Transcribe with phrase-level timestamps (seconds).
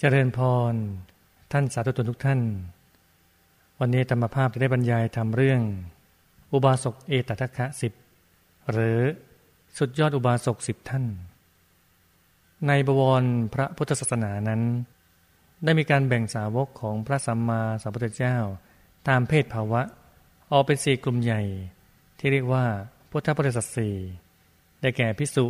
[0.00, 0.40] เจริญพ
[0.72, 0.74] ร
[1.52, 2.40] ท่านสาธุชนทุกท่าน
[3.80, 5.60] วันนี้ธรรมภาพจะได้บรรยายทำเรื่อง
[6.52, 7.92] อุบาสกเอตทัคคะสิบ
[8.70, 8.98] หรือ
[9.78, 11.04] สุดยอดอุบาสกสิบท่าน
[12.66, 13.24] ในบวร
[13.54, 14.62] พระพุทธศาสนานั้น
[15.64, 18.36] ได้มีการแบ่งสาวกของพระสัมมาสัมพุทธเจ้า
[19.08, 19.82] ตามเพศภาวะ
[20.52, 21.42] ออกเป็นสี่กลุ่มใหญ่
[22.18, 22.64] ที่เรียกว่า
[23.10, 23.94] พุทธบริษัทสี่
[24.80, 25.46] ได้แก่พิสุ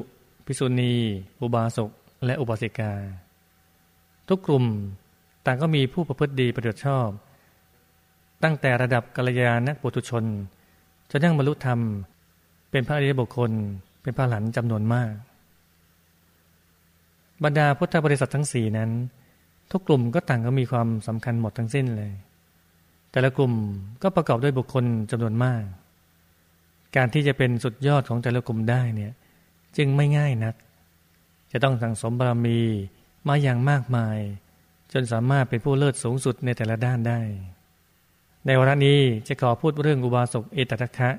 [0.47, 0.95] พิสุณี
[1.41, 1.91] อุบาสก
[2.25, 2.93] และอุบาสิกา
[4.29, 4.65] ทุกกลุ่ม
[5.47, 7.09] ต่างก็มีผู้ประพฤติดีประโยชน์ชอบ
[8.43, 10.25] ตั้งแต่ระดับกัลยาณปุถุชน
[11.11, 11.81] จนทั่งบรรลุธรรม
[12.71, 13.51] เป็นพระอริยบุคคล
[14.03, 15.13] เป็นพระหลันจำนวนมาก
[17.45, 18.91] บรรดาพุทธบริษัททั้งสี่นั้น
[19.71, 22.13] ทุกกลุ่มก็ต่างก็มีความสำคัญหมดทั้งสิ้นเลย
[23.13, 23.53] แต่ละกลุ่ม
[24.03, 25.63] ก็ประกอบด้วยบุคคลจำนวนมาก
[26.97, 29.13] การที่จะเป็นสุดยอดของแต่ละกลุ่มได้เนี่ย
[29.77, 30.55] จึงไม่ง่ายนัก
[31.53, 32.59] จะต้องสั่งสมบารมี
[33.27, 34.19] มาอย่างมากมาย
[34.93, 37.21] จนสามารถเป็นผู้เลิศสูงสุดในแต่ละด้านได้
[38.47, 41.11] ในวาระนี้จะขอพูดเรื่องอุบาสกเอตทัคะ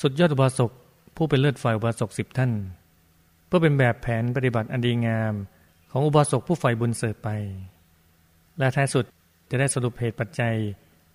[0.00, 0.70] สุดยอดอุบาสก
[1.16, 2.52] ผู้เป็นเลิศฝ่ายอุบาสกสิบท่าน
[3.46, 5.34] เพื่อเป็นแบบแผนปฏิบัติอันดีงาม
[5.90, 7.28] ของอุบาสกผู้ฝ่ายบุญเสริฐไป
[8.58, 9.04] และท้ายสุด
[9.50, 10.56] จะได้สรุปเหตุปัจจัย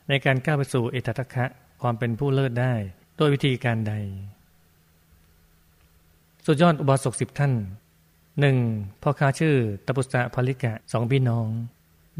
[0.09, 1.45] ในการก้าวไปสู่เอตทัคคะ
[1.81, 2.73] ความเป็นผู้เลิศได้
[3.17, 3.93] โดยวิธีการใด
[6.45, 7.53] สุดยอดอุบาสกสิบท่าน
[8.39, 8.57] หนึ่ง
[9.01, 9.55] พ่อค้าชื่อ
[9.85, 11.47] ตปุสตะภลิกะสองพี่น้อง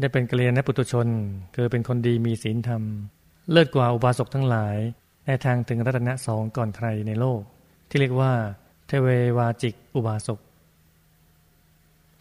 [0.00, 1.08] ได้เป็นกเลียนปุตุชน
[1.54, 2.82] คือเป็นคนดีมีศีลธรรม
[3.50, 4.76] เลิศกว่าอุบาสกทั้งหลาย
[5.26, 7.40] ในทางถึงรัตนะสองก่อนใครในโลก
[7.88, 8.32] ที่เรียกว่า
[8.86, 10.38] เทเววาจิกอุบาสก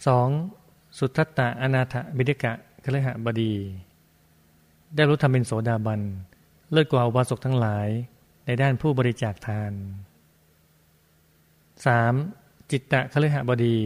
[0.08, 0.28] สอง
[0.98, 3.54] สุทัตตะอนาถบิดกะคลหบดี
[4.96, 6.02] ได้รู้ทำเป็นโสดาบัน
[6.72, 7.88] เลิศกว่าอุบาสกทั้งหลาย
[8.46, 9.72] ในด้านผู้บริจาคทาน
[11.76, 12.45] 3.
[12.72, 13.78] จิตตะคฤหบดี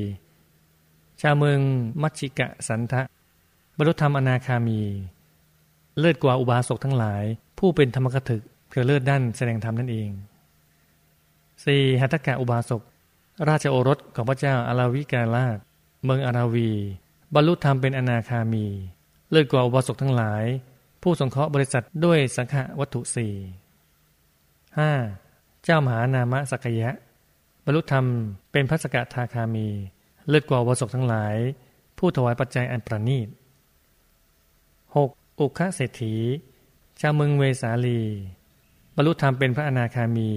[1.22, 1.60] ชาวเมือง
[2.02, 3.02] มัชชิกะสันทะ
[3.78, 4.82] บรรลุธรรมอนาคามี
[6.00, 7.24] เลิศกว่าอุบาสกทั้งหลาย
[7.58, 10.10] ผู้เป็นธรรมกถึกคือเลิศด้านแสดงธรรมนั่นเอง
[11.06, 12.02] 4.
[12.02, 12.82] หัตถกะอุบาสก
[13.50, 15.58] ราชโอรสของพระเจ้าอาราวิกาลาช
[16.04, 16.72] เมืองอาราวี
[17.34, 18.66] บรรลุธรรมเป็นอนาคามี
[19.32, 20.44] เลิศกว่าอุบาสกทั้งหลาย
[21.02, 23.34] ผู้สงเคราะห์บริษัทด้วยสังฆวัตถุสี่
[24.78, 24.92] ห้า
[25.64, 26.90] เจ้ามหานามสักยะ
[27.70, 28.06] รรลุธรรม
[28.52, 29.68] เป็นพระสกทาคามี
[30.28, 31.36] เลิศกว่าวสกทั้งหลาย
[31.98, 33.28] ผู้ถวายปัจจัยอันประณีต
[34.34, 35.40] 6.
[35.40, 36.16] อุคเศรษฐี
[37.02, 38.02] ชาวเมืองเวสาลี
[38.96, 40.32] บรรลุธรรมเป็นพระอนาคามี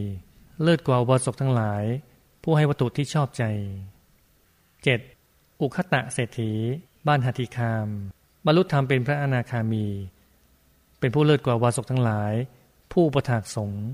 [0.63, 1.85] เลิศกว่าวสกทั้งหลาย
[2.43, 3.45] ผู้ให้วัตถุที่ชอบใจ
[4.73, 5.61] 7.
[5.61, 6.53] อุคตะเศรษฐี
[7.07, 7.87] บ้านหัติคาม
[8.45, 9.87] บรรลุธรรมเป็นพระอนาคามี
[10.99, 12.33] เป็นผู้เลิศกว่าวสกทั้งหลาย
[12.93, 13.85] ผู้ประทากสงฆ์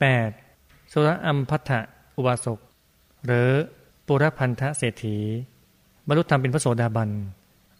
[0.00, 0.45] 8.
[0.92, 1.70] สุรอัมพัทธ
[2.16, 2.58] อุบาสก
[3.26, 3.50] หรือ
[4.06, 5.16] ปุรพันธะเศรษฐี
[6.06, 7.10] บรรลุธรรมเป็นพระโสดาบัน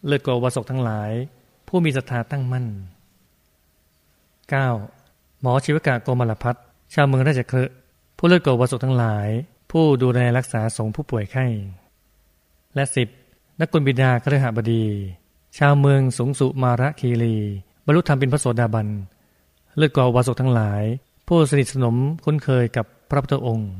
[0.05, 1.11] เลิศกว่าอุบาสกทั้งหลาย
[1.67, 2.65] ผู้มีศรัทธาตั้งมั่น
[4.59, 5.41] 9.
[5.41, 6.55] หมอชีวกะโกมลพัฒ
[6.93, 7.69] ชาวเมืองราชเครือ
[8.17, 9.27] ผู้เลิศกว่าอุบาสกทั้งหลาย
[9.71, 11.45] ผู้ดูแลรักษาสงผู้ป่วยไข้
[12.75, 13.07] และสิบ
[13.59, 14.85] นักกุลบิดาคฤหบดี
[15.57, 17.35] ชาวเมืองสูงสุมาระคีรี
[17.85, 18.87] บรรลุธรรมเป็นพระโสดาบัน
[19.77, 20.83] เลิศกว่าอุบาสกทั้งหลาย
[21.27, 21.95] ผู้สนิทสนม
[22.25, 23.73] คุ้นเคยกับ พระพุทธองค์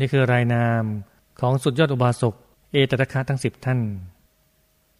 [0.00, 0.82] นี่คือรายนาม
[1.40, 2.34] ของสุดยอดอุบาสก
[2.72, 3.80] เอตตะคะทั้งสิบท่าน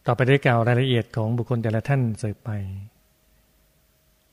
[0.06, 2.50] ต่อไปได้กล่าวรายละเอียดของบุคคลแต่ละท่านเสริไป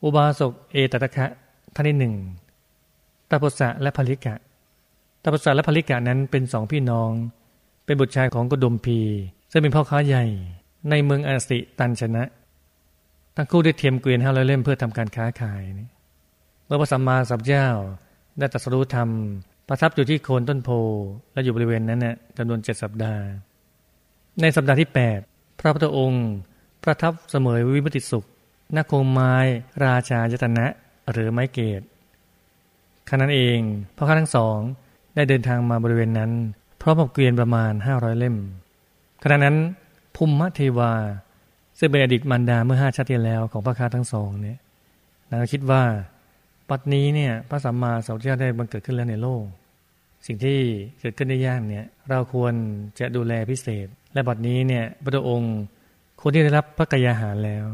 [0.04, 1.26] อุบาสกเอตตะคะ
[1.76, 2.16] ท่านที่หนึ่ง
[3.30, 4.36] ตาปุษะและภลิกะ
[5.24, 7.12] ตาปุษะและภลิกะนั้นเป็นสองพี่น้อง
[7.86, 9.00] เป็นบุตรชายของกดมพี
[9.52, 10.26] ซึ่งเป็นพ่อค้าใหญ่
[10.90, 12.24] ในเมืองอาสิตันชนะ
[13.36, 15.64] ทั้งคู่ได้เทียมเกวียนห้าร้อยเล่มเพื่อทำการค้าขาย
[16.66, 17.70] เมื่อพระสัมมาสัมพุทธเจ้า
[18.40, 19.10] ได้ตรัสรู้ธรรม
[19.68, 20.70] ประทับอยู่ที่โคนต้นโพ
[21.34, 23.24] และอยู่บริเวณนั้นเนี่ยจำนวนเจ็ดสัปดาห์
[24.42, 25.20] ในสัปดาห์ที่แปด
[25.60, 26.28] พระพุทธองค์
[26.84, 28.26] ประทับเสมอวิมุติสุข
[28.76, 29.36] นักโคมไม้
[29.84, 30.66] ราชายตนะ
[31.12, 31.82] หรือไม้เกต
[33.10, 33.60] ขณะนั้นเอง
[33.96, 34.58] พระข้าทั้งสอง
[35.16, 36.32] ได้เดินทางมาบริเวณนั้น
[36.82, 38.36] พร้อมกับเกวียนประมาณห้าร้อยเล่ม
[39.24, 39.58] ขณะนั้น
[40.16, 40.94] ภูมิเทวา
[41.80, 44.58] ซึ่งเป็นอดีตมารดาเมื่อห้าชาติที่แล้วของพระค้าทั้งสองเนี่ย
[45.30, 45.84] นางคิดว่า
[46.70, 49.44] ปัจนี้เนี่ยพระสัมมาสัมพุทธเจ้าได้บังเกิดขึ้นแล้วในโลก
[50.26, 50.60] สิ่งที่
[51.00, 52.54] เกิดขึ้นได้ยากเนี่ยเราควร
[53.00, 55.54] จะดูแลพิเศษ และบัดนี้เนี่ยพระองค์
[56.22, 57.66] ควรที่ได้รับพระกายาหารแล้ว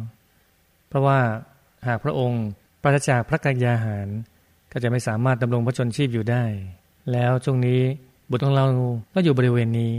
[0.87, 1.19] เพราะว่า
[1.87, 2.43] หากพระองค์
[2.81, 4.07] ปราศจากพระกายาหาร
[4.71, 6.43] ก็จะไม่สามารถดำรงพระชนชีพอยู่ได้
[7.11, 7.81] แล้วช่วงนี้
[8.29, 8.65] บุตรของเรา
[9.13, 9.93] ก็อยู่บริเวณนี้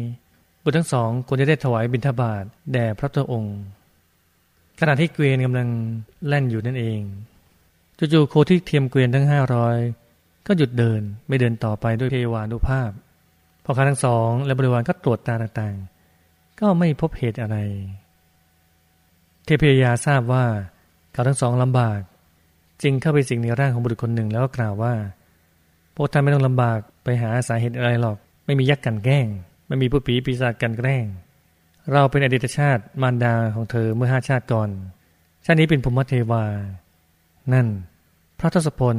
[0.64, 3.56] บุตรทั้งสองควรจะได้ถวายบิณฑบาตแด่พระตัวองค์
[4.80, 5.68] ขณะที่เกวียนกำลัง
[6.26, 7.00] แล่นอยู่นั่นเอง
[7.98, 9.76] จู่ๆโคที่เทียมเกวียนทั้งห้าร้อย
[10.46, 12.90] ก็หยุดเดินไม่เดินต่อไปด้วยเทวานุภาพ
[13.64, 17.56] พอค้าทั้งสอง และบริวารก็ตรวจตาต่างๆ ก็ไม่พบเหตุอะไร
[19.44, 20.44] เทพยาทราบว่า
[21.12, 22.00] เขาทั้งสองลำบาก
[22.82, 24.94] จึงเข้าไปสิงในร่างของบุรุษคนหนึ่งแล้วก็กล่าวว่า
[25.94, 28.16] พวกท่านไม่ต้องลำบากไปหาสาเหตุอะไรหรอก
[28.46, 29.26] ไม่มียักษ์กันแกล้ง
[29.68, 31.04] ไม่มีผู้ผีปีศาจกันแกล้ง
[31.92, 34.70] เราเป็นอดีตชาติมารดาของเธอเมื่อห้าชาติก่อน
[35.44, 36.44] ชาตินี้เป็นภูมิเทวา
[37.52, 37.66] นั่น
[38.38, 38.96] พระทศพล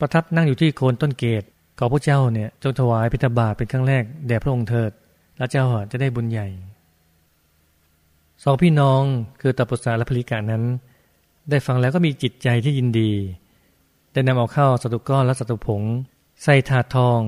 [0.00, 1.42] ประทับนั่งอยู่ที่โคนต้นเกต
[1.78, 4.92] ขอพระเจ้าเนี่ยจงถวายพิธบาเป็นครั้งแรกแด่พระองค์เถิด
[5.38, 6.48] และเจ้าจะได้บุญใหญ่
[8.42, 9.02] สองพี่น้อง
[9.40, 10.62] คือตปุษาและพลิกานั้น
[11.50, 13.12] ได้ฟังแล้วก็มีจิตใจที่ยินดี
[14.12, 15.82] ได้นำเอาเข้าสตุก้อนและสตุผง
[16.42, 17.20] ใส่ถาดทอง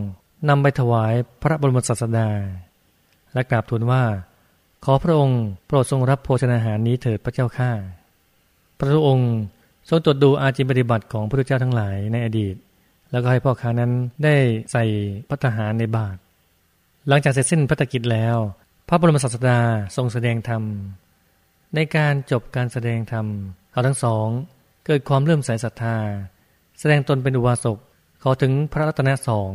[0.49, 2.31] นำไปถวายพระบรมศาสดา
[3.35, 4.05] และกราบทูลว่า
[4.85, 7.71] ขอพระองค์โปรดทรงรับโภชนาหารนี้เถิดพระเจ้าข้า
[8.81, 9.33] พระองค์
[9.89, 12.55] ทรงตรวจดูอาจิปฏิบัติของพระพุทธเจ้าทั้งหลายในอดีต
[13.11, 13.93] แล้วก็ให้พ่อค้านั้น
[14.25, 14.35] ได้
[14.73, 14.85] ใส่
[15.29, 16.19] พัตหารในบาตร
[17.09, 18.37] หลังจากเสร็จสิ้นพัฒกิจแล้ว
[18.89, 19.61] พระบรมศาสดา
[19.97, 20.63] ทรงแสดงธรรม
[21.75, 23.27] ในการจบการแสดงธรรม
[23.71, 24.27] เขาทั้งสอง
[24.87, 25.97] เกิดความเลื่อมใสศรัทธา
[26.79, 27.79] แสดงตนเป็นอุบาสก
[28.23, 29.53] ขอถึงพระรัตนสอง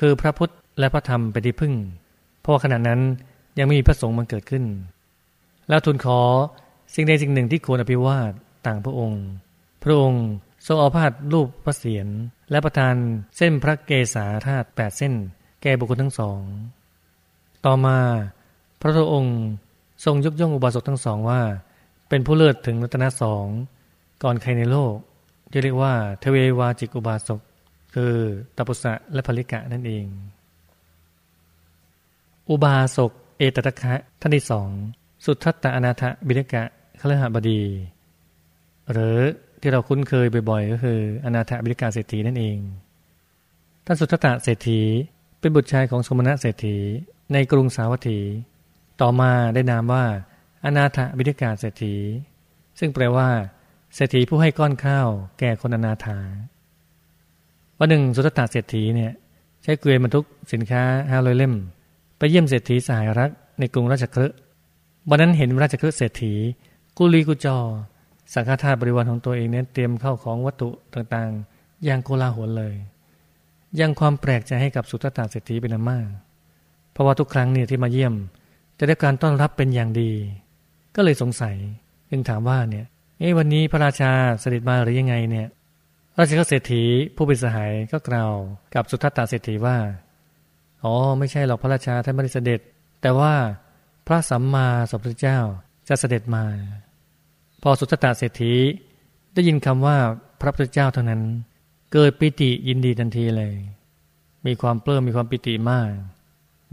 [0.00, 1.74] คือพระพุทธและพระธรรมเป็นที่พึ่ง
[2.40, 3.00] เพราะขณะนั้น
[3.58, 4.64] ยังไม่มีพระสงฆ์มันเกิดขึ้น
[5.68, 6.20] แล้วทูลขอ
[6.94, 8.32] สิ่งใดสิ่งหนึ่งที่ควรอภิวาท
[8.66, 9.22] ต่างพระองค์
[9.82, 10.26] พระองค์
[10.66, 12.08] ทรงอาผ้ารูปพระเศียร
[12.50, 12.94] และประทาน
[13.36, 15.14] เส้นพระเกศาธาตุแปดเส้น
[15.62, 16.40] แก่บุคคลทั้งสอง
[17.66, 17.98] ต่อมา
[18.80, 19.38] พระองค์
[20.04, 21.40] ทรงยกย่องอุบาสกทั้งสองว่า
[22.08, 23.46] เป็นผู้เลิศถึงรัตนสอง
[24.22, 24.94] ก่อนใครในโลก
[25.52, 27.40] จะเรียกว่าเทเววาจิกอุบาสก
[27.94, 28.14] คือ
[28.56, 30.06] ตปุสะและภริกะนั่นเอง
[32.50, 34.68] อุบาสกเอตตะคะท่านที่สอง
[35.24, 36.62] สุทัตตะอนาถบิณกะ
[37.00, 37.62] คลหบดี
[38.92, 39.18] หรือ
[39.62, 42.56] ที่เราคุ้นเคยบ่อยๆ ก็คือ อนาถบิลิกาเศรษฐีนั่นเอง
[43.86, 44.80] ท่านสุทธะเศรษฐี
[45.40, 46.76] เป็นบุตรชายของสมณะเศรษฐี
[47.32, 48.20] ในกรุงสาวัตถี
[49.00, 50.04] ต่อมาได้นามว่า
[50.64, 51.94] อนาถบิลิกาเศรษฐี
[52.78, 53.28] ซึ่งแปลว่า
[53.94, 56.18] เศรษฐีผู้ให้ก้อนข้าวแก่คนอนาถา
[57.78, 59.12] วันหนึ่งสุทธะเศรษฐีเนี่ย
[59.62, 61.54] ใช้เกวียนบรรทุกสินค้าห้าร้อยเล่ม
[62.18, 64.36] ไปเยี่ยมเศรษฐีสหายรักในกรุงราชคฤห์
[65.10, 66.34] วันนั้นเห็นราชคฤห์เศรษฐี
[66.98, 67.58] กุลีกุจอ
[68.34, 72.74] สังฆทาสบริวารของตัวเองเนี่ยเตรียมเข้าของวัตถุต่างๆ อย่างโกลาหลเลย
[73.80, 76.08] ยังความแปลกใจให้กับสุตตาเศรษฐีเป็นอันมาก
[76.92, 78.14] เพราะว่าทุกครั้งเนี่ยที่มาเยี่ยม
[78.78, 80.12] จะได้การต้อนรับเป็นอย่างดี
[80.96, 81.56] ก็เลยสงสัย
[82.10, 82.86] จึงถามว่าเนี่ย
[83.18, 85.48] เอ้วันนี้พระราชาเสด็จมาหรือยังไงเนี่ย
[86.18, 86.82] ราชกเศรษฐี
[87.16, 88.32] ผู้เป็นสหายก็กล่าว
[88.74, 89.76] กับสุทัตตาเศรษฐีว่า
[90.84, 92.60] อ๋อไม่ใช่หรอกพระราชาท่านไม่ได้เสด็จ
[93.02, 93.34] แต่ว่า
[94.06, 95.38] พระสัมมาสัมพุทธเจ้า
[95.88, 96.44] จะเสด็จมา
[97.62, 98.54] พอสุตตะเศรษฐี
[99.34, 99.96] ได้ยินคำว่า
[100.40, 101.22] พระพุทธเจ้าเท่านั้น
[101.92, 103.54] เกิดปิติยินดีทันทีเลย
[104.46, 105.90] มีความเปลื้มมีความปิติมาก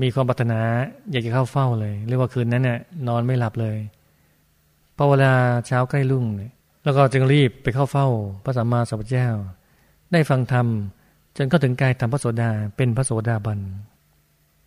[0.02, 0.62] มีความปรารถนา
[1.12, 3.78] อยากจะเข้าเฝ้าเลย เรียกว่าคืนนั้นเนี่ยนอนไม่หลับเลย
[4.98, 5.34] พอเวลา
[5.68, 6.52] เช้าใกล้รุ่งเนี่ย
[6.84, 8.08] แล้วก็จึงรีบไปเข้าเฝ้า
[8.44, 9.30] พระสัมมาสัมพุทธเจ้า
[10.12, 10.68] ได้ฟังธรรม
[11.38, 13.60] จนเข้าถึงกายธรรมพระโสดาเป็นพระโสดาบัน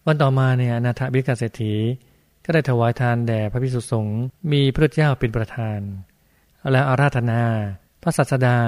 [0.06, 1.74] วันต่อมาเนี่ยนาถบิกาเศรษฐี
[2.44, 4.20] ก็ได้ถวายทานแด่พระพิสุสงฆ์
[4.52, 5.80] มีพระเจ้าเป็นประธาน
[6.70, 7.42] และอาราธนา
[8.02, 8.58] พระสัสดา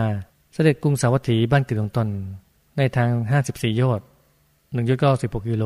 [0.52, 2.08] เสด็จกรุงสาวัตถีบ้านเกิดของตน
[2.76, 3.11] ในทาง
[3.44, 4.06] 54โยชน์
[4.73, 5.64] หนึ่งยอดก็สิบหกกิโล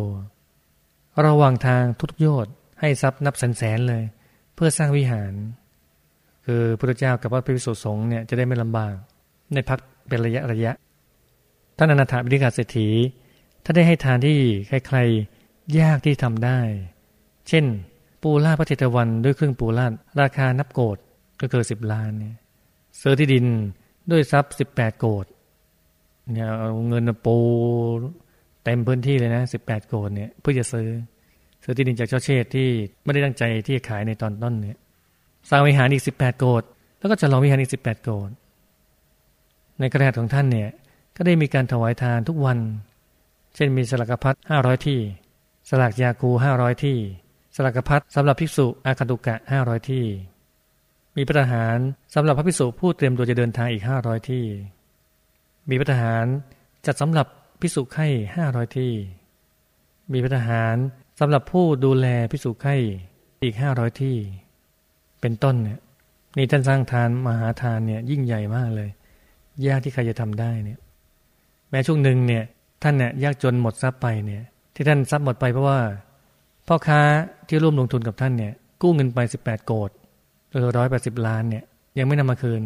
[1.25, 4.03] ระหว่างทางทุกโยชน์ให้ทรัพย์นับแสนแสนเลย
[4.55, 5.33] เพื่อสร้างวิหาร
[6.45, 8.95] คือพระเจ้ากับพระพิสุสงฆ์เนี่ยจะได้ไม่ลำบาก
[9.55, 10.73] ในพักเป็นระยะระยะ
[11.77, 12.89] ท่านอนาถบิณฑาเศรษฐี
[13.65, 14.39] ถ้านได้ให้ทานที่
[14.69, 16.61] ใครๆยากที่ทำได้
[17.49, 17.65] เช่น
[18.23, 19.87] ปูล่าพระเทตวันด้วยเครื่องปูล่า
[20.21, 20.99] ราคานับโกด
[21.41, 22.37] ก็เกิดสิบล้านเนี่ย
[23.01, 23.47] ซื้อที่ดิน
[24.11, 25.27] ด้วยทรัพย์สิบแปดโกด
[26.33, 27.37] เนี่ยเอาเงินปู
[28.65, 30.89] เต็มพื้นที่เลยนะสิบแปดโกดเนี่ยเพื่อจะซื้อ
[31.65, 32.69] ซื้อที่ดินจากเจ้าเชษที่
[33.05, 34.79] ไม่ได้ตั้งใจที่จะขายในตอนต้นเนี่ย
[35.49, 36.63] สร้างวิหารอีกสิบแปดโกด
[36.99, 38.31] แล้วก็จะลองวิหารอีกสิบแปดโกด
[39.79, 40.71] ในกระดาษของท่านเนี่ย
[41.17, 42.59] ก็ได้มีการถวายทานทุกวัน
[43.55, 45.01] เช่นมีสลักพัดห้าร้อยที่
[45.69, 46.99] สลักยาคูห้าร้อยที่
[47.55, 50.05] สลักพัดสำหรับภิกษุอาคตุกะห้าร้อยที่
[51.19, 51.79] มีพระทหาร
[52.15, 54.45] สำหรับพระภิกษุผู้เตรียมตัวจะเดินทางอีกห้าร้อยที่
[55.71, 56.25] มีพระทหาร
[56.87, 57.27] จัดสำหรับ
[57.61, 58.07] ภิกษุไข้
[58.37, 58.93] ห้าร้อยที่
[60.13, 60.77] มีพระทหาร
[61.21, 62.75] สำหรับผู้ดูแลภิกษุไข้
[63.43, 64.17] อีกห้าร้อยที่
[65.21, 65.79] เป็นต้นเนี่ย
[66.37, 68.91] นี่ท่านสร้างทานมหาทานเนี่ยยิ่งใหญ่มากเลย
[69.67, 70.79] ยากที่ใครจะทำได้เนี่ย
[71.71, 72.45] แม้ช่วงหนึ่งเนี่ย
[72.83, 74.43] ท่านเนี่ยยากจนหมดทรัพย์ไปเนี่ย
[74.75, 75.81] ที่ท่านทรัพย์หมดไปเพราะว่า
[76.69, 77.01] พ่อค้า
[77.49, 79.91] ที่ร่วมลงทุนกับท่านเนี่ย กู้เงินไปสิบแปดโกด
[80.53, 81.65] เออร้อยแปดสิบล้านเนี่ย
[81.99, 82.63] ยังไม่นำมาคืน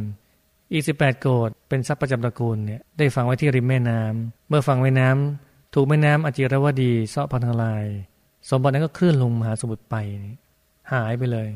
[0.73, 7.85] อีกสิบแปดโกดเป็นทรัพย์ประจำตระกูลเนี่ยได้ฝังไว้ที่ริมแม่น้ำเมื่อฝังไว้น้ำถูกแม่น้ำอจิรวดีเซาะพังทลาย
[8.51, 9.95] สมบัตินั้นก็คลื่นลงมหาสมุทรไป
[10.93, 11.49] หายไปเลย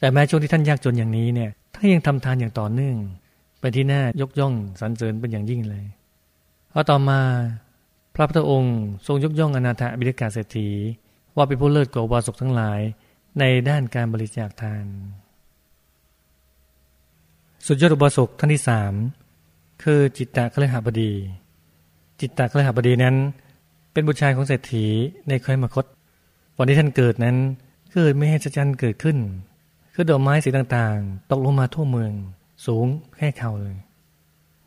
[0.00, 2.96] แต่แม้ช่วงที่ท่านยากจนอย่างนี้เนี่ยท่านยังทำทานอย่างต่อเนื่อง
[3.60, 5.84] เป็นที่น่ายกย่องสรรเสริญเป็นอย่างยิ่งเลย
[6.72, 7.20] พอต่อมา
[8.14, 10.68] พระพุทธองค์ทรงยกย่องอนาถบิณฑกาเศรษฐี
[11.36, 12.80] ว่าเป็นผู้เลิศกว่าอุบาสกทั้งหลาย
[13.38, 14.84] ในด้านการบริจาคทาน
[17.68, 18.92] สุดยอดอุบาสกท่านที่สาม
[19.82, 21.12] คือจิตตะเคลหบดี
[22.20, 23.16] จิตตะเคลหบดีนั้น
[23.92, 24.86] เป็นบุตรชายของเศรษฐี
[25.28, 25.84] ในเคยมคต
[26.58, 27.36] วันที่ท่านเกิดนั้น
[27.92, 29.16] เกิดไม่ให้จันเกิดขึ้น
[29.94, 32.12] คือดอกไม้สีต่างๆ ตกลงมาทั่วเมือง
[32.66, 33.76] สูงแค่เข่าเลย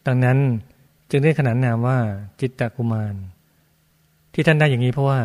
[0.07, 0.37] ดังนั้น
[1.09, 1.99] จึงได้ขนานนามว่า
[2.39, 3.15] จิตตะกุมาร
[4.33, 5.19] ที่ท่านได้อย่างนี้เพราะว่า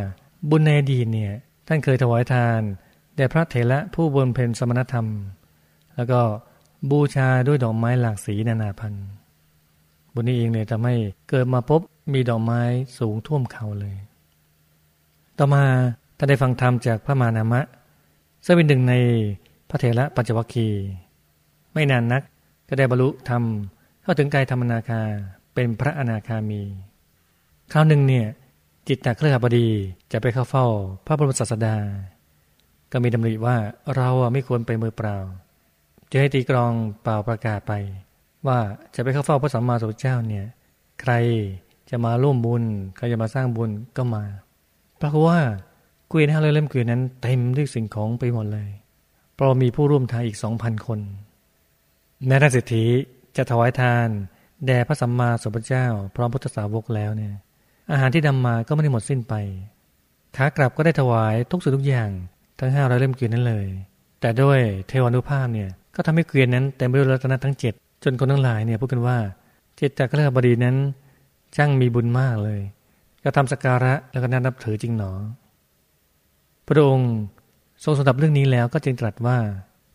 [0.50, 1.32] บุญในอดีตเนี่ย
[1.68, 2.60] ท่านเคยถวายทาน
[3.16, 5.06] แด่พระเถระผู้บนเพนสมณธรรม
[5.96, 6.20] แล้วก็
[6.90, 9.06] บูชาด้วยดอกไม้หลากสีนานาพันธุ์
[10.14, 10.94] บุญนี้เองเลยทำให้
[11.28, 11.80] เกิดมาพบ
[12.12, 12.60] มีดอกไม้
[12.98, 13.96] สูงท่วมเขาเลย
[15.38, 15.64] ต่อมา
[16.18, 17.60] ท่านได้ฟังธรรมจากพระมานามะ
[18.44, 18.94] ซึ่งเป็นหนึ่งใน
[19.68, 20.84] พระเถระปัญจวัคคีย์
[21.72, 22.22] ไม่นานนัก
[22.68, 23.42] ก็ได้บรรลุธรรม
[24.02, 25.00] เข้าถึงกายธรรมนาคา
[25.54, 26.62] เป็นพระอนาคามี
[27.72, 28.26] คราวหนึ่งเนี่ย
[28.88, 29.68] จิตตะเครือขบดี
[30.12, 30.66] จะไปเข้าเฝ้า
[31.06, 31.76] พระบรมศาสดา
[32.92, 33.56] ก็มีดำริว่า
[33.96, 35.16] เราไม่ควรไปมือเปล่า
[36.16, 37.72] จะให้ตีกรองเปล่าประกาศไป
[38.46, 38.58] ว่า
[38.94, 40.46] จะไปเข้าเฝ้าพระสัมมาสัมพุทธเจ้าเนี่ย
[41.00, 41.12] ใคร
[41.90, 42.62] จะมาร่วมบุญ
[42.96, 44.24] ใครจะมาสร้างบุญก็มา
[45.00, 45.40] ปรากฏว่า
[46.08, 48.68] เกวียนห้าร้อยเล่มเกวียนนั้นเต็มด้วยสิ่งของไปหมดเลย
[49.34, 51.00] เพราะมีผู้ร่วมทางอีกสองพันคน
[52.26, 52.84] แม้ท่านเศรษฐี
[53.36, 54.08] จะถวายทาน
[54.66, 57.34] แด่พระสัมมาสัมพุทธเจ้า พร้อมพุทธสาวกแล้วเนี่ย
[57.92, 59.34] อาหารที่นำมาก็ไม่ได้หมดสิ้นไป
[60.36, 62.10] ขากลับก็ได้ถวายทุกสิ่งทุกอย่าง
[62.58, 63.66] ทั้งห้าร้อยเล่มเกวียนนั้นเลย
[64.20, 67.74] แต่ด้วยเทวานุภาพเนี่ย ก็ทำให้เกวียนนั้นเต็มไปด้วยรัตนทั้งเจ็ด
[68.04, 69.18] จนคนทั้งหลายเนี่ยพูดกันว่า
[69.76, 70.76] เจตจากเรื่องบดีนั้น
[71.56, 72.60] ช่างมีบุญมากเลย
[73.24, 75.12] ก็ทำสการะแล้วก็น่านับถือจริงหนอ
[76.66, 77.12] พระองค์
[77.84, 79.38] ทรงสดับเรื่องนี้แล้วก็จึงตรัสว่า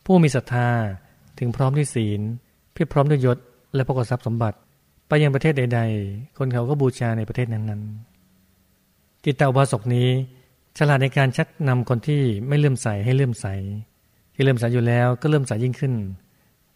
[0.05, 0.69] ผู้มีศรัทธา
[1.39, 2.21] ถึงพร้อมด้วยศีล
[2.73, 3.37] เพียบพร้อมด้วยยศ
[3.75, 4.57] และพระกอบทรัพย์สมบัติ
[5.07, 10.09] ไปยังประเทศใด ๆ คนเขาก็บูชาในประเทศนั้นๆจิตตอุบาสกนี้
[10.77, 13.47] ฉลาดในการชักนำคนที่ไม่เลื่อมใสให้เลื่อมใส
[14.39, 15.93] ที่เลื่อมใสอยู่แล้วก็เลื่มใสยิ่งขึ้น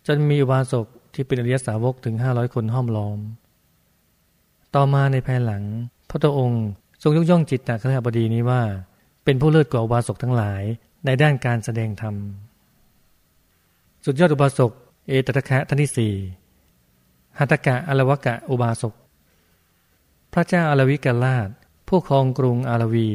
[0.08, 3.20] จนมีอุบาสกที่เป็นอริยสาวกถึงห้าร้อยคนห้อมล้อม
[4.76, 5.64] ต่อมาในภายหลัง
[6.10, 6.66] พระตองค์
[7.02, 8.62] ทรงยกย่องจิตตะครบดีนี้ว่า
[9.24, 10.64] เป็นผู้เลิศกว่าอุบาสกทั้งหลาย
[11.06, 12.16] ในด้านการแสดงธรรม
[14.06, 14.72] สุดยอดอุบาสก
[15.08, 16.14] เอตตะคะท่านที่สี่
[17.40, 18.94] หัตกะอลวกะอุบาสก
[20.34, 21.50] พระเจ้าอลวิกาลาช
[21.88, 23.10] ผู้ครองกรุงอารวี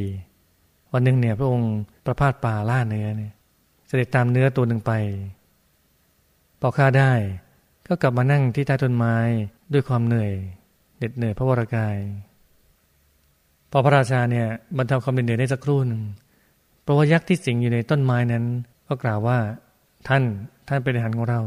[0.93, 1.75] วันหนึ่งเนี่ยพระองค์
[2.05, 3.33] ประพาสป่าล่าเนื้อเนี่ย
[3.89, 4.93] เสด็จตามเนื้อตัวหนึ่งไป
[6.61, 7.13] พอฆ่าได้
[7.89, 9.15] ก็กลับมานั่งที่ใต้ต้นไม้
[9.73, 10.33] ด้วยความเหนื่อย
[10.97, 11.97] เหน็ดเหนื่อยพระวรากาย
[13.71, 16.03] พอพระราชาเนี่ยบรรเทาความเหนื่อยได้สักครู่หนึ่ง
[16.83, 18.45] เพราะว่ายักษ์ที่สิงอยู่ในต้นไม้นั้น
[18.89, 19.39] ก็กล่าวว่า
[20.09, 20.23] ท่าน
[20.69, 21.41] ท่านเป็นอาหารของเรา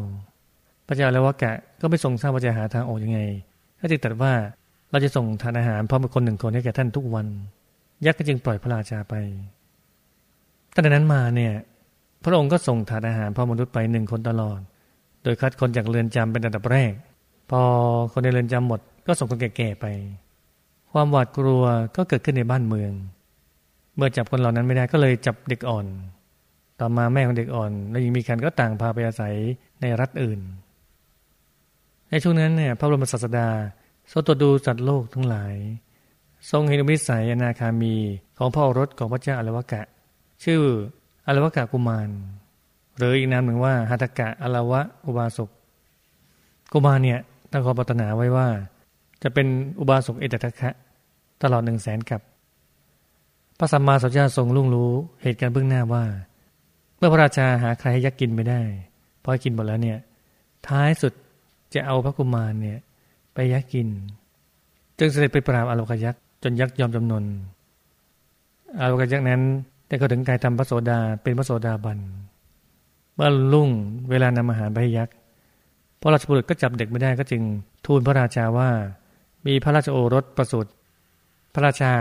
[0.87, 3.19] พระเจ้าแล้วว่ากะก็ไม่ทรงทราบว่าจะหาทางออกยังไง
[3.79, 4.33] ก็จึงตรัสว่า
[4.91, 7.27] เราจะส่งทานอาหารพร้อมกับคนหนึ่งคนให้แก่ท่านทุกวัน
[8.05, 9.13] ยักษ์ก็จึงปล่อยพระราชาไป
[10.73, 11.53] ตั้งแต่นั้นมาเนี่ย
[12.23, 14.59] พระองค์ก็ส่งทานอาหารพร้อมนุษย์ไปหนึ่งคนตลอด
[15.23, 16.93] โดยคัดคนจากเรือนจำเป็นอันดับแรก
[17.49, 17.61] พอ
[18.11, 19.85] คนในเรือนจำหมด ก็ส่งคนแก่ๆไป
[20.91, 21.63] ความหวาดกลัว
[21.95, 22.91] ก็เกิดขึ้นในบ้านเมือง
[23.95, 25.85] เมื่อจับคนเหล่านั้นไม่ได้ก็เลยจับเด็กอ่อน
[26.79, 29.35] ต่อมาแม่ของเด็กอ่อน และยังมีคันก็ต่างพาไปอาศัย
[29.81, 30.39] ในรัฐอื่น
[32.09, 33.49] ในช่วงนั้นเนี่ยพระบรมศาสดา
[34.11, 35.55] ทรงตรวจดูสัตว์โลกทั้งหลาย
[36.51, 37.95] ทรงเห็นอุมิสัยอนาคามี
[38.37, 39.81] ของพระโอรสของพระเจ้าอรวกะ
[40.43, 40.61] ชื่อ
[41.25, 42.09] อรวกะกุมาร
[42.97, 45.49] หรืออีกนามหนึ่งว่าหัตกะอรวะอุบาสก
[46.73, 47.19] กุมารเนี่ย
[47.51, 48.47] ตั้งความปรารถนาไว้ว่า
[49.23, 49.47] จะเป็น
[49.79, 50.69] อุบาสกเอตตะคะ
[51.43, 52.21] ตลอดหนึ่งแสนกับ
[53.57, 56.03] พระสัมมาสัมพุทธเจ้าทรงลุ่งรู้เหตุการณ์เบื้องหน้าว่า
[56.97, 58.61] เมื่อพระราชาหาใครให้ยักกินไม่ได้
[59.23, 59.97] พอกินหมดแล้วเนี่ย
[60.67, 61.13] ท้ายสุด
[61.73, 62.79] จะเอาพระกุมารเนี่ย
[63.33, 63.87] ไปยักกิน
[64.99, 67.23] จึงเสด็จไปปราบอารกยักษ์จนยักษ์ยอมจำนน
[68.79, 69.41] อารกยักษ์นั้น
[69.91, 71.99] ได้เข้าถึงกายทำพระโสดาเป็นพระโสดาบัน
[73.13, 73.69] เมื่อลุ่ง
[74.09, 75.15] เวลานำอาหารไปให้ยักษ์
[76.01, 77.41] พระราชบุตรก็จับเด็กไม่ได้ก็จึง
[77.85, 78.69] ทูลพระราชาว่า
[79.45, 80.71] มีพระราชโอรสประสูติ
[81.53, 81.93] พระราชา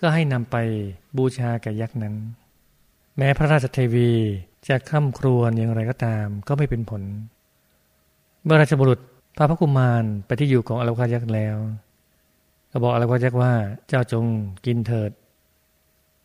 [0.00, 0.56] ก็ให้นำไป
[1.16, 2.14] บูชาแก่ยักษ์นั้น
[3.16, 4.10] แม้พระราชเทวี
[4.68, 7.02] จะข้ามครวญอย่างไรก็ตามก็ไม่เป็นผล
[8.44, 9.00] เมื่อราชบุรุษ
[9.36, 11.56] พาพระกุมารไปที่อยู่ของอลวายักษ์แล้ว
[12.70, 13.52] ก็บอกอลวายักษ์ว่า
[13.88, 14.24] เจ้าจง
[14.66, 15.10] กินเถิด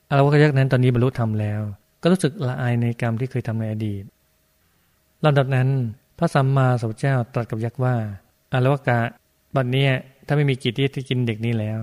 [0.10, 1.62] อลวายักษ์นั้นตอนนี้บรรลุธรรมแล้ว
[2.02, 4.04] ก็รู้สึกละอายในกรรมที่เคยทำในอดีต
[5.26, 5.68] ลำดับนั้น
[6.18, 7.96] พระสัมมาสัมพุทธเจ้าตรัสกับยักษ์ว่า
[8.52, 9.00] อลวกะ
[9.56, 9.88] บัดนี้
[10.28, 11.80] ถ้าไม่มีกิจที่กินเด็กนี้แล้ว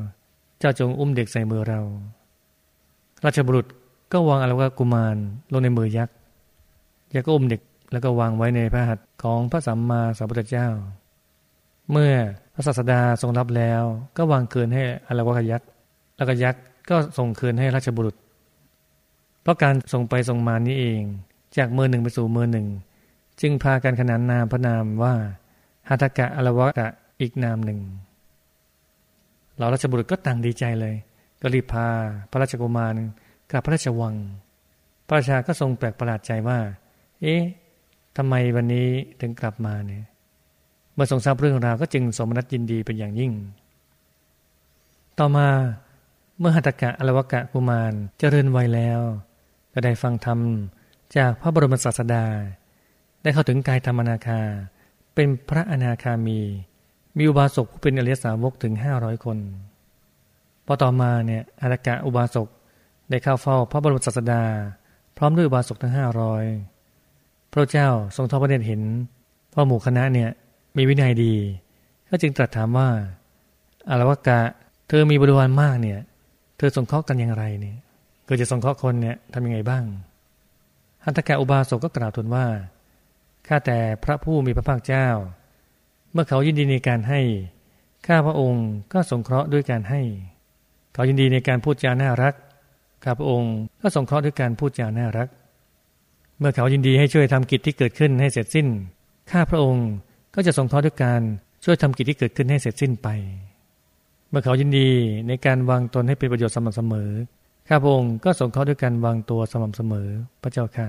[0.59, 1.81] เจ้าจงอุ้มเด็กใส่มือเรา
[3.25, 3.67] ราชบุรุษ
[4.13, 5.17] ก็วางอลวะกุมาร
[5.53, 6.15] ลงในมือยักษ์
[7.15, 7.61] ยาก็อุ้มเด็ก
[7.93, 10.69] แล้วก็วางไว้ในพระหัตถ์ของพระสัมมาสัมพุทธเจ้า
[11.91, 12.15] เมื่อ
[12.55, 13.83] พระศาสดาทรงรับแล้ว
[14.17, 15.69] ก็วางคืนให้อรวกยักษ์
[16.17, 18.17] แล้วก็ยักษ์ ก็ส่งคืนให้ราชบุรุษ
[19.43, 21.03] เพราะการส่งไปส่งมานี้เอง
[21.57, 22.67] จากเมือหนึ่งไปสู่เมือหนึ่ง
[23.41, 25.15] จึงพากันขนานนามพระนามว่า
[25.89, 26.89] หัตกะอรวกะ
[27.21, 27.81] อีกนามหนึ่ง
[29.57, 30.95] เหล่าราชบุรุษก็ต่างดีใจเลย
[31.41, 31.87] ก็รีบพา
[32.31, 32.95] พระราชกุมาร
[33.53, 34.15] กับพระราชวัง
[35.07, 36.59] พระราชาก็ทรงแปลกประหลาดใจว่า
[37.23, 37.43] เอ๊ะ
[38.17, 38.89] ทำไมวันนี้
[39.21, 40.05] ถึงกลับมาเนี่ย
[40.95, 43.33] เมื่อทรงทราบเรื่องราวก็จึงสมนัตยินดีเป็นอย่างยิ่ง
[45.19, 45.49] ต่อมา
[46.39, 49.01] เมื่อหัตกะอรวกะกุมารเจริญวัยแล้ว
[49.73, 50.39] ก็ได้ฟังธรรม
[51.17, 52.25] จากพระบรมศาสดา
[53.23, 54.41] ได้เข้าถึงกายธรรมนาคา
[55.15, 56.41] เป็นพระอนาคามี
[57.17, 59.39] มีอุบาสกผู้เป็นอริยสาวกถึงห้าร้อยคน
[60.67, 62.49] พอต่อมาเนี่ยอัตกะอุบาสก
[63.11, 64.43] ได้เข้าเฝ้าพระบรมศาสดา
[65.17, 66.45] พร้อมด้วยอุบาสกทั้งห้าร้อย
[67.53, 68.83] พระเจ้าทรงทอดพระเนตรเห็น
[69.55, 70.31] ว่าหมู่คณะเนี่ย
[70.77, 71.35] มีวินัยดี
[72.09, 72.89] ก็จึงตรัสถามว่า
[73.91, 74.41] อารวกะ
[74.89, 76.01] เธอมีบริวารมากเนี่ย
[76.63, 77.77] ธอสงเคราะห์กันอย่างไรเนี่ย
[78.25, 79.85] เกิดจะสงเคราะห์คนเนี่ยทำยังไงบ้าง
[81.05, 82.47] หันตกะอุบาสกก็กล่าวทูลว่า
[83.49, 85.09] ข้าแต่พระผู้มีพระภาคเจ้า
[86.13, 87.21] เมื่อเขายินดีในการให้
[88.07, 90.03] ข้าพระองค์ก็สงเคราะห์ด้วยการให้
[90.95, 92.35] เขายินดีในการพูดจาน่ารัก
[93.05, 95.29] ข้าพระองค์ก็สงเคราะห์ด้วยการพูดจาน่ารัก
[96.39, 98.67] เมื่อเขายินดีให้ช่วยทำกิจที่เกิดขึ้นให้เสร็จสิ้น
[99.31, 99.89] ข้าพระองค์
[100.35, 101.21] ก็จะทรงทอด้วยการ
[101.65, 103.09] ช่วยทำกิจที่เกิดขึ้นให้เสร็จสิ้นไป
[104.33, 104.89] เมื่อเขายินดี
[105.29, 107.11] ในการวางตนให้เป็นประโยชน์สม่ำเสมอ
[107.69, 110.09] ข้าพระองค์ก็ทรงเขาด้วยการวางตัวสม่ำเสมอ
[110.43, 110.89] พระเจ้าค่ะ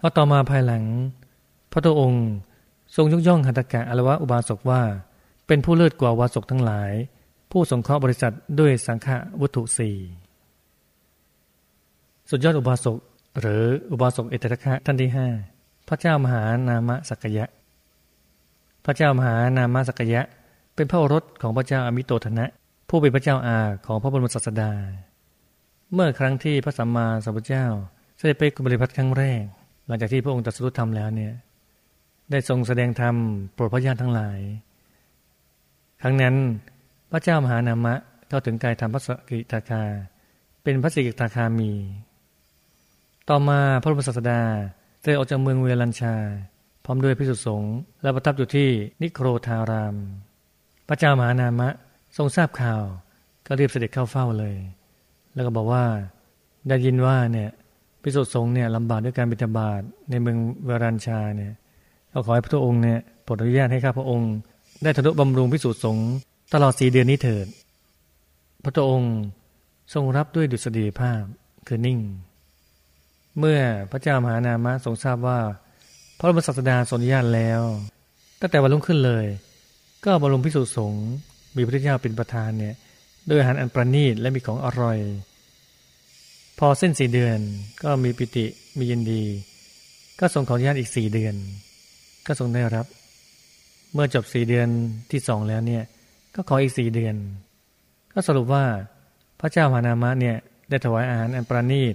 [0.00, 0.84] พอต่อมาภายหลัง
[1.72, 2.26] พระตัวองค์
[2.96, 4.82] ทรงยกย่องหัตถกะอรวะอุบาสกว่า
[5.46, 6.92] เป็นผู้เลิศกว่าวาสกทั้งหลาย
[7.50, 9.08] ผู้สงเคราะห์บริษัทด้วยสังฆ
[9.40, 9.96] วัตถุสี่
[12.30, 12.96] สุดยอดอุบาสก
[13.40, 13.62] หรือ
[13.92, 15.26] อุบาสกเอตตะคะท่านที่ห้า
[15.88, 17.46] พระเจ้ามหานามสักยะ
[18.84, 20.22] พระเจ้ามหานามสักยะ
[20.76, 22.46] เป็นพระโอรสของพระเจ้าอมิโตธนะ
[22.88, 24.72] ผู้เป็นพระเจ้าอาของพระบรมศาสดา
[25.92, 27.66] เมื่อครั้งที่พระสัมมาสัมพุทธเจ้า
[28.16, 29.42] เสด็จไปกุบริพัฒครั้งแรก
[29.86, 31.32] หลังจากที่พระองค์ตรัสรู้ธรรมแล้วเนี่ย
[32.30, 33.14] ได้ทรงแสดงธรรม
[33.54, 34.38] โปรดพระญาติทั้งหลาย
[36.02, 36.34] ครั้งนั้น
[37.12, 37.94] พระเจ้ามหานามะ
[38.28, 39.82] เข้าถึงกายธรรมพระสกิทาคา
[40.62, 41.72] เป็นพระสิกิทาคามี
[43.28, 44.42] ต่อมาพระบรมศาสดา
[45.00, 46.14] เสด็จออกจากเมืองเวลัญชา
[46.84, 48.68] พร้อมด้วยพิสุทธิสงฆ์และประทับอยู่ที่
[49.02, 49.96] นิโครธาราม
[50.88, 51.68] พระเจ้ามหานามะ
[52.16, 52.82] ทรงทราบข่าว
[53.46, 54.54] ก็รีบเสด็จเข้าเฝ้าเลย
[55.34, 55.84] แล้วก็บอกว่า
[56.68, 57.50] ได้ยินว่าเนี่ย
[58.02, 61.52] พิสุทธิสงฆ์เนี่ยลำบากด้วยการบิณฑบาตในเมืองเวรัญชาเนี่ย
[62.10, 64.32] เราขอให้พระองค์เนี่ยโปรดอนุญาตให้ข้าพระองค์
[64.82, 66.10] ได้ทนุบำรุงพิสุทธิสงฆ์
[66.54, 67.46] ตลอดสีเดือนนี้เถิด
[68.64, 69.12] พระองค์
[69.94, 71.22] ทรงรับด้วยดุษฎีภาพ
[71.66, 71.98] คือนิ่ง
[73.38, 75.38] เมื่อพระเจ้ามหานามะทรงทราบว่า
[76.18, 77.60] พระบรมศาสดาทรงอนุญาตแล้ว
[78.40, 79.26] ตั้งแต่วันรุ่งขึ้นเลย
[80.04, 81.06] ก็บรมพิสุสงฆ์
[81.56, 82.74] มีพระเจ้าเป็นประธานเนี่ย
[83.30, 84.98] ด้วยอาหารอันประณีตและมีของอร่อย
[86.58, 87.38] พอเส้นสี่เดือน
[87.82, 88.46] ก็มีปิติ
[88.78, 89.24] มียินดี
[90.20, 91.34] ก็ทรงขออนุญาตอีกสี่เดือน
[92.26, 92.86] ก็ทรงได้รับ
[93.92, 94.68] เมื่อจบสี่เดือน
[95.10, 95.82] ที่สองแล้วเนี่ย
[96.34, 97.14] ก็ขออีกสี่เดือน
[98.12, 98.64] ก็สรุปว่า
[99.40, 100.36] พระเจ้าหานามะเนี่ย
[100.68, 101.94] ได้ถวายอาหารอันประณีต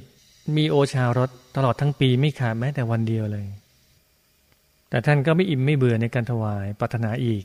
[0.58, 3.48] มีโอชารสตลอดทั้งปีไม่ขาดแม้แต่วันเดียวเลย
[4.90, 7.44] แต่ท่านก็ไม่อิ่มไม่เบื่อในการถวายปรารถนาอีก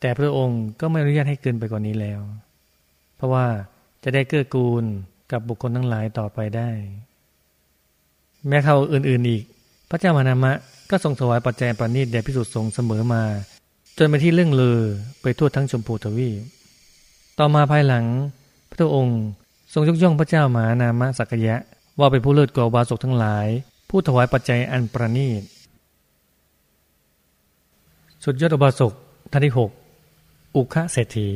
[0.00, 2.20] แต่พระองค์ก็ไม่อนุญาตให้เกินไปกว่านี้แล้ว
[3.16, 3.46] เพราะว่า
[4.04, 4.84] จะได้เกื้อกูล
[5.32, 6.70] กับบุคคลทั้งหลายต่อไปได้
[8.48, 9.44] แม้เขาอื่นๆอีก
[9.90, 10.52] พระเจ้ามานามะ
[10.90, 13.22] ก็ทรงถวายปัจจัยปณิตแด่พิสุทธิสงฆ์เสมอมา
[13.98, 14.78] จนไปที่เรื่องลือ
[15.22, 16.30] ไปทั่วทั้งชมพูทวี
[17.38, 18.04] ต่อมาภายหลัง
[18.72, 19.18] พระองค์
[19.72, 21.56] ทรงยกย่องพระเจ้ามานามะสักยะ
[21.98, 23.46] ว่าเป็นผู้เลิศกว่าบาสกทั้งหลาย
[23.88, 25.42] ผู้ถวายปัจจัยอันประณีต
[28.24, 28.92] สุดยอดอบาสก
[29.32, 29.70] ท่านที่หก
[30.56, 31.28] อุคะเศรษฐี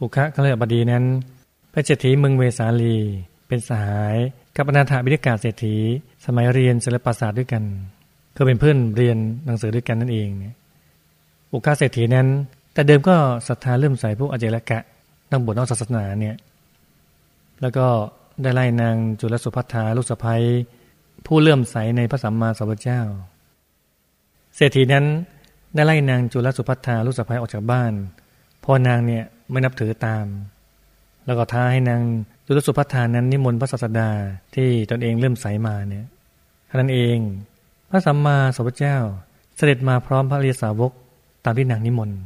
[0.00, 1.04] อุคะกัลยาบดีนั้น
[1.72, 2.96] เป็นเศรษฐีเมืองเวสาลี
[3.48, 4.16] เป็นสหาย
[4.56, 5.76] กับอนาถาบิดกาเศรษฐี
[6.24, 7.64] สมัยเรียนศิลปศาสตร์ด้วยกัน
[8.36, 10.28] ก็เป็นเพื่อนเรียนหนังสือด้วยกันนั่นเอง
[11.52, 12.26] อุคะเศรษฐีนั้น
[12.74, 13.14] แต่เดิมก็
[13.48, 14.78] ศรัทธาเริ่มใส่พวกอเจรกะ
[15.30, 16.36] นังบวชนอกศาสนาเนี่ย
[17.60, 17.86] แล้วก็
[18.42, 20.42] ได้ไล่นางจุลสุภัทาลูกสะพ้ย
[21.26, 23.02] ผู้เลื่อมใสในพระสัมมาสัมพุทธเจ้า
[24.56, 25.04] เศรษฐีนั้น
[25.74, 27.92] ได้ไล่นางจุลสุภัทาลูกสะพ้ยออกจากบ้าน
[28.64, 30.26] พอนางเนี่ยไม่นับถือตาม
[31.26, 32.02] แล้วก็ท้าให้นาง
[32.46, 34.10] จุลสุภัทานั้นนิมนต์พระศาสดา
[34.54, 36.06] ที่ตนเองเลื่มใสมาเนี่ย
[36.68, 37.18] ท่านั้นเอง
[37.90, 38.98] พระสัมมาสัมพุทธเจ้า
[39.56, 40.92] เสด็จมาพร้อมพระเรียสาวก
[41.44, 42.18] ตามที่นางนิมนต์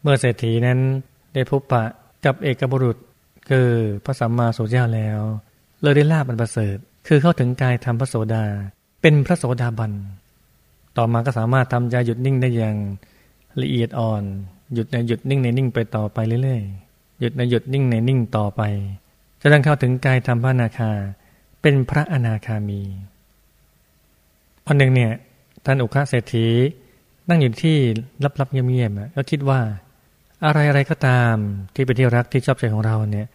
[0.00, 0.78] เมื่อเศรษฐีนั้น
[1.34, 1.84] ได้พบปะ
[2.24, 2.96] กับเอกบุรุษ
[3.50, 3.68] คือ
[4.04, 5.20] พระสัมมาสัมพุทธเจ้าแล้ว
[5.82, 6.76] เลยได้ลาบอันประเสริฐ
[7.08, 8.44] คือเข้าถึงกายธรรมพระโสดา
[9.02, 9.92] เป็นพระโสดาบัน
[10.96, 12.76] ต่อมาก็สามารถทำใจหยุดนิ่งได้อย่าง
[13.62, 14.22] ละเอียดอ่อน
[14.74, 18.62] หยุดในหยุดนิ่งในนิ่งไปต่อไปเรื่อยๆหยุดในหยุดนิ่งในนิ่งต่อไป
[19.40, 20.90] จะดังเข้าถึงกายธรรมพระนาคา
[21.62, 22.80] เป็นพระอนาคามี
[24.66, 25.12] วันหนึ่งเนี่ย
[25.64, 26.46] ท่านอุคเศรษฐี
[27.28, 27.76] นั่งอยู่ที่
[28.40, 29.60] ลับๆเงียบๆก็คิดว่า
[30.44, 31.34] อะไรอะไรก็ตาม
[31.74, 33.28] ที่เป็นที่รักที่ชอบใจของเราเนี่ย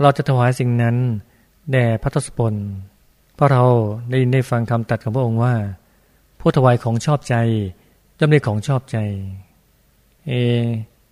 [0.00, 0.96] เราจะถวายสิ่งนั้น
[1.72, 2.54] แด่พระทศพล
[3.34, 3.62] เพราะเรา
[4.10, 5.54] ได้ได้ฟังคำตัดของพระองค์ว่า
[6.40, 7.36] ผู้ถวายของชอบใจ
[8.18, 8.98] ย่อมได้ของชอบใจ
[10.28, 10.32] เอ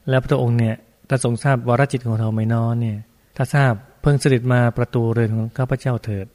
[0.09, 0.77] แล้วพระองค์เนี่ย
[1.09, 2.99] ถ้าทรงทราบวรจิตของเราไม่นอยเนี่ย
[3.37, 6.27] ถ้าทราบเพิ่งเสด็จมาประตูเรือนของข้าพเจ้าเถิด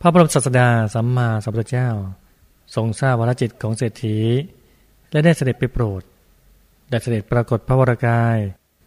[0.00, 1.88] พระบรมศาสดาสัมมาสัมพุทธเจ้า
[2.74, 4.18] ทรงทราบวรจิตของเศรษฐี
[5.10, 6.02] และได้เสด็จไปโปรด
[6.90, 8.36] ได้เสด็จปรากฏพระวรากาย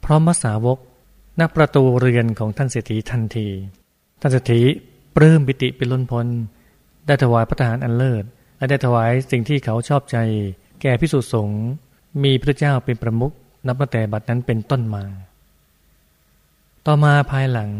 [0.06, 0.78] พร้อมมัสาวก
[1.39, 3.47] ณประตูเรือนของท่านเศรษฐีทันที
[4.21, 4.62] ท่านเศรษฐี
[5.15, 6.28] ปลื้มปิติเป็นล้นพ้น
[7.06, 8.23] ได้ถวายพระทหารอันเลิศ
[8.58, 10.17] และได้ถวายสิ่งที่เขาชอบใจ
[10.82, 11.63] แก่พิสุสงฆ์
[12.24, 13.34] มีพระเจ้าเป็นประมุข
[13.67, 15.04] นับตั้งแต่บัดนั้นเป็นต้นมา
[16.86, 17.72] ต่อมาภายหลัง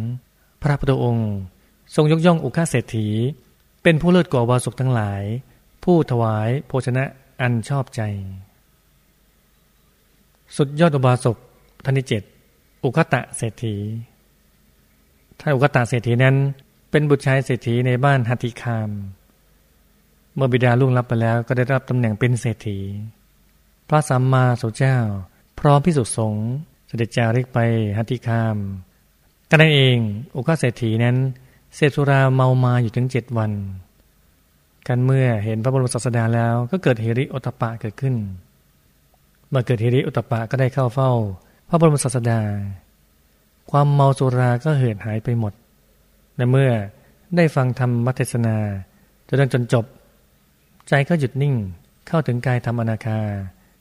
[0.62, 1.32] พระพุทธองค์
[1.96, 3.08] ทรงยกย่องอุคาเศรษฐี
[3.84, 5.24] เป็นผู้เลิศกว่าวาสุกทั้งหลาย
[5.84, 7.04] ผู้ถวายโภชนะ
[7.42, 8.02] อันชอบใจ
[10.58, 11.38] สุดยอดอุบาสก
[11.84, 12.24] ท่านที่เจ็ด
[12.84, 13.76] อุคตะเศรษฐี
[15.40, 16.36] ท่านอุคตะเศรษฐีนั้น
[16.92, 18.90] เป็นบุตรชายเศรษฐีในบ้านหัตถิคาม
[20.38, 22.80] เมื่อบิดาล่วงลับไปแล้วก็ได้รับตำแหน่งเป็นเศรษฐี
[23.90, 24.98] พระสัมมาสัมพุทธเจ้า
[25.60, 26.48] พร้อมพิสุสงฆ์
[26.88, 27.60] เสด็จจาริกไป
[27.98, 28.56] หัตถิคาม
[29.50, 29.98] กันนั่นเอง
[30.36, 31.16] อุคเศรษฐีนั้น
[31.76, 33.52] เสพสุราเมามาอยู่ถึงเจ็ดวัน
[34.88, 38.16] กันเมื่อเห็นพระบรมศาสดาแล้วก็เกิดเฮริโอตปะเกิดขึ้น
[39.50, 41.12] เมื่อเกิดเฮริโอตปะก็ได้เข้าเฝ้า
[41.70, 42.42] พระบรมศาสดา
[43.72, 45.54] ความเมาสุราก็เหือดหายไปหมด
[46.36, 46.72] และเมื่อ
[47.36, 48.56] ได้ฟังธรรมเทศนา
[49.28, 49.86] จนจนจบ
[50.90, 51.56] ใจก็หยุดนิ่ง
[52.08, 53.20] เข้าถึงกายธรรมอนาคา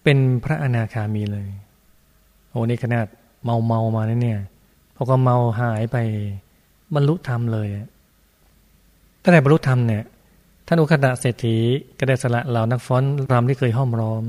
[0.05, 1.49] เป็นพระอนาคามีเลย
[2.51, 3.07] โอ้นี่ขนาด
[3.45, 4.41] เมาเมามาเนี่ย
[4.97, 5.97] พอก็เมาหายไป
[6.95, 7.69] บรรลุธรรมเลย
[9.23, 10.05] ตั้งแต่บรรลุธรรมเนี่ย
[10.67, 11.57] ท่านอุคตะเศรษฐี
[11.99, 14.25] ก็ได้สละเหล่านักฟ้อนรำที่เคยห้อมร้อม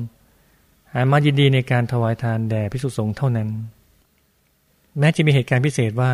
[0.94, 3.50] หามายินดีในการถวายทานแด่พิสุสงฆ์เท่านั้น
[5.00, 6.12] แม้จะมีเหตุการณ์พิเศษว่า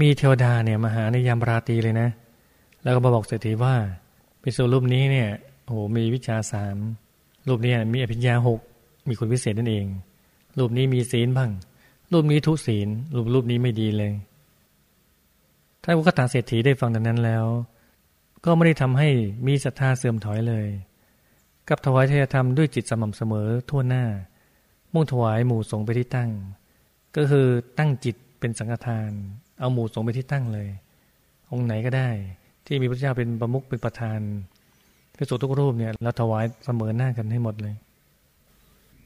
[0.00, 2.08] มีเทวดาเนี่ยมาหาในยามราตรีเลยนะ
[2.82, 3.74] แล้วก็มาบอกเศรษฐีว่า
[4.42, 5.28] พิสุรูปนี้เนี่ย
[5.72, 6.76] โอ้โหมีวิชาสาม
[7.48, 8.60] รูปนี้มีอภิญญาหก
[9.08, 9.86] มีคนพิเศษนั่นเอง
[10.58, 11.50] รูปนี้มีศีลบ้าง
[12.12, 14.12] รูปนี้ทุศีล รูปรูปนี้ไม่ดีเลย
[15.82, 17.44] ท่านอุกตาเศรษฐีได้ฟังดังนั้นแล้ว
[18.44, 19.08] ก็ไม่ได้ทำให้
[19.46, 20.66] มีศรัทธาเสื่อมถอยเลย
[21.68, 24.04] กับถวายเทยธรรมด้วยจิตสม่ำเสมอทั่วหน้า
[24.92, 26.30] มุ่งถวายหมู่สงไปที่ตั้ง
[27.16, 27.46] ก็คือ
[27.78, 29.10] ตั้งจิตเป็นสังฆทาน
[29.58, 30.68] เอาหมู่สงไปที่ตั้งเลย
[31.50, 32.10] องค์ไหนก็ได้
[32.66, 34.20] ที่มีพระเจ้าเป็นประมุขเป็นประธาน
[35.22, 37.74] พระสงฆ์ทุกรูปเนี่ยเราถวายเสมอหน้ากันให้หมดเลย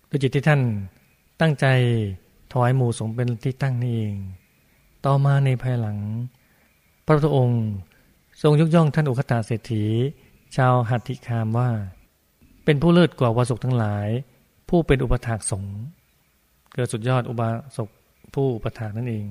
[0.08, 0.60] ด้วยจิตที่ท่าน
[1.40, 1.66] ตั้งใจ
[2.52, 4.14] ถวายหมู่สงเป็นที่ตั้งนี่เอง
[5.04, 5.98] ต่อมาในภายหลัง
[7.04, 7.64] พระพุทธองค์
[8.42, 9.84] ทรงยกย่องท่านอุคตาเศรษฐี
[10.56, 11.70] ชาวหัตถิคามว่า
[12.64, 14.06] เป็นผู้เลิศกว่าวาสุกทั้งหลาย
[14.68, 15.64] ผู้เป็นอุปถากสง
[16.74, 17.88] เกิดสุดยอดอุบาสก
[18.34, 19.26] ผู้อุปถากนั่นเอง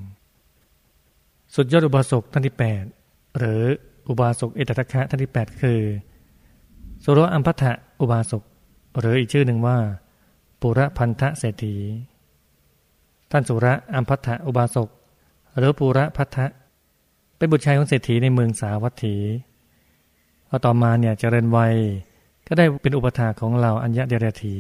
[1.56, 2.56] สุดยอดอุบาสกท่านที่
[2.98, 3.62] 8 หรือ
[4.10, 5.80] อุบาสกเอตทัคคะท่านที่ 8 คือ
[7.08, 8.44] สุรอัมพัทธะอุบาสก
[9.00, 9.78] หรืออีกชื่อหนึ่งว่า
[10.62, 11.76] ปุระพันธะเศรษฐี
[13.32, 14.90] ท่านสุระอัมพัทธะอุบาสก
[15.58, 16.46] หรือปุระพัทธะ
[17.38, 19.16] เป็นบุตรชายของเศรษฐีในเมืองสาวัตถี
[20.50, 21.76] พอต่อมาเนี่ยเจริญวัย
[22.48, 24.56] ก็ได้เป็นอุปถาของเราอัญญะเดรธี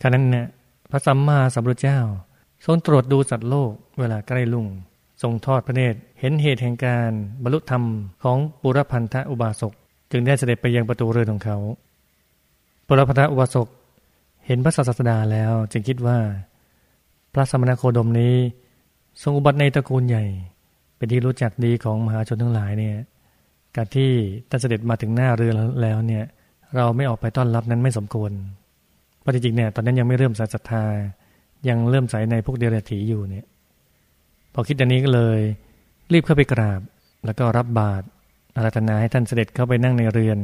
[0.00, 0.46] ขณะนั้นเนี่ย
[0.90, 2.00] พระสัมมาสัมพุทธเจ้า
[2.64, 4.66] ทรงตรวจดูสัตว์โลกเวลาใกล้ลุ่ง
[5.22, 7.10] ทรงทอดพระเนตรเห็นเหตุแห่งการ
[7.42, 7.82] บรรลุธรรม
[8.22, 9.74] ของปุรพันธะอุบาสก
[10.16, 11.56] จึงได้เสด็จไปยังประตูเรือนของเขา
[12.86, 13.68] ปรพันธะอุบาสก
[14.46, 16.18] เห็นพระศาสดาแล้วจึงคิดว่า
[17.32, 18.34] พระสมณโคดมนี้
[19.22, 20.24] ทรงอุบัติในตระกูลใหญ่
[20.96, 22.96] เป็นที่รู้จักดีของมหาชนทั้งหลายเนี่ย
[23.76, 24.10] การที่
[24.50, 26.24] ท่านเสด็จมาถึงหน้าเรือแล้วเนี่ย
[26.76, 28.32] เราไม่ออกไปต้อนรับนั้นไม่สมควร
[29.20, 30.84] เพราะจริงๆเนี่ยตอนนั้นยังไม่เริ่มศรัทธา
[31.68, 33.46] ยังเริ่มใส่ในพวกเดรัจฉีอยู่เนี่ย
[34.54, 35.40] พอคิดอย่างนี้ก็เลย
[36.12, 36.80] รีบเข้าไปกราบ
[37.24, 38.04] แล้วก็รับบาตร
[38.56, 40.38] อาราธนาให้ท่านเสด็จเข้าไปนั่งในเรือน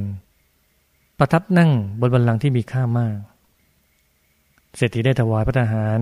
[1.19, 1.71] ประทับนั่ง
[2.01, 3.17] บนบันลังที่มีค่ามาก
[4.77, 5.99] เศรษฐีได้ถวายพระทหาร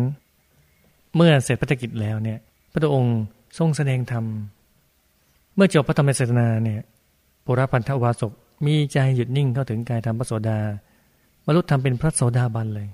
[1.14, 2.38] เมื่อเสร็จพระกิจแล้วเนี่ย
[2.72, 3.16] พระองค์
[3.58, 4.24] ทรงแสดงธรรม
[5.54, 6.80] เมื่อจบพระธรรมเทศนาเนี่ย
[7.44, 8.32] ปุรพันธวาสก
[8.66, 10.58] มีใจหยุดนิ่งเข้าถึงกายธรรมพระโสดา
[11.44, 12.88] บรรลุธรรมเป็นพระโสดาบันเลย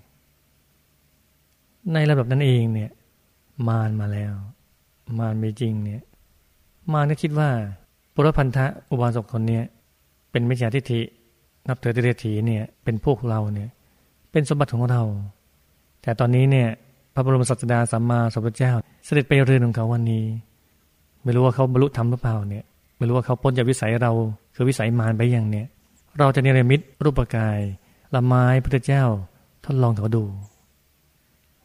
[1.93, 2.91] ในระดับนั้นเองเนี่ย
[3.69, 4.35] มารมาแล้ว
[5.19, 6.03] มารมีจริงเนี่ย
[6.93, 7.51] มารก็คิดว่า
[8.15, 9.61] ปุรพันธะอุบาสกคนนี้
[10.31, 11.01] เป็นมิจฉาทิฏฐิ
[11.69, 13.69] นับถือติเรถีเนี่ย เป็นพวกเราเนี่ย
[14.33, 15.03] เป็นสมบัติของเรา
[16.03, 16.69] แต่ตอนนี้เนี่ย
[17.15, 18.73] พระบรมศาสดาสัมมาสัมพุทธเจ้า
[19.05, 20.25] เสด็จไปเรือนของเขาวันนี้
[21.23, 22.65] ไม่รู้ว่าเขาบรรลุธรรมหรือเปล่าเนี่ย
[22.97, 24.13] ไม่รู้ว่าเขาพ้นจากวิสัยเรา
[24.55, 25.67] คือวิสัยมารไปอย่างเนี่ย
[26.19, 27.59] เราจะเนรมิตรูปกาย
[28.15, 29.05] ละไม้พระเจ้า
[29.65, 30.25] ทดลองเขาดู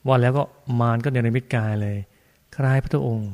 [0.08, 0.44] ว่าแล้วก็
[0.80, 1.98] มารก็เนรมิตกายเลย
[2.56, 3.32] คล้ายพระองค์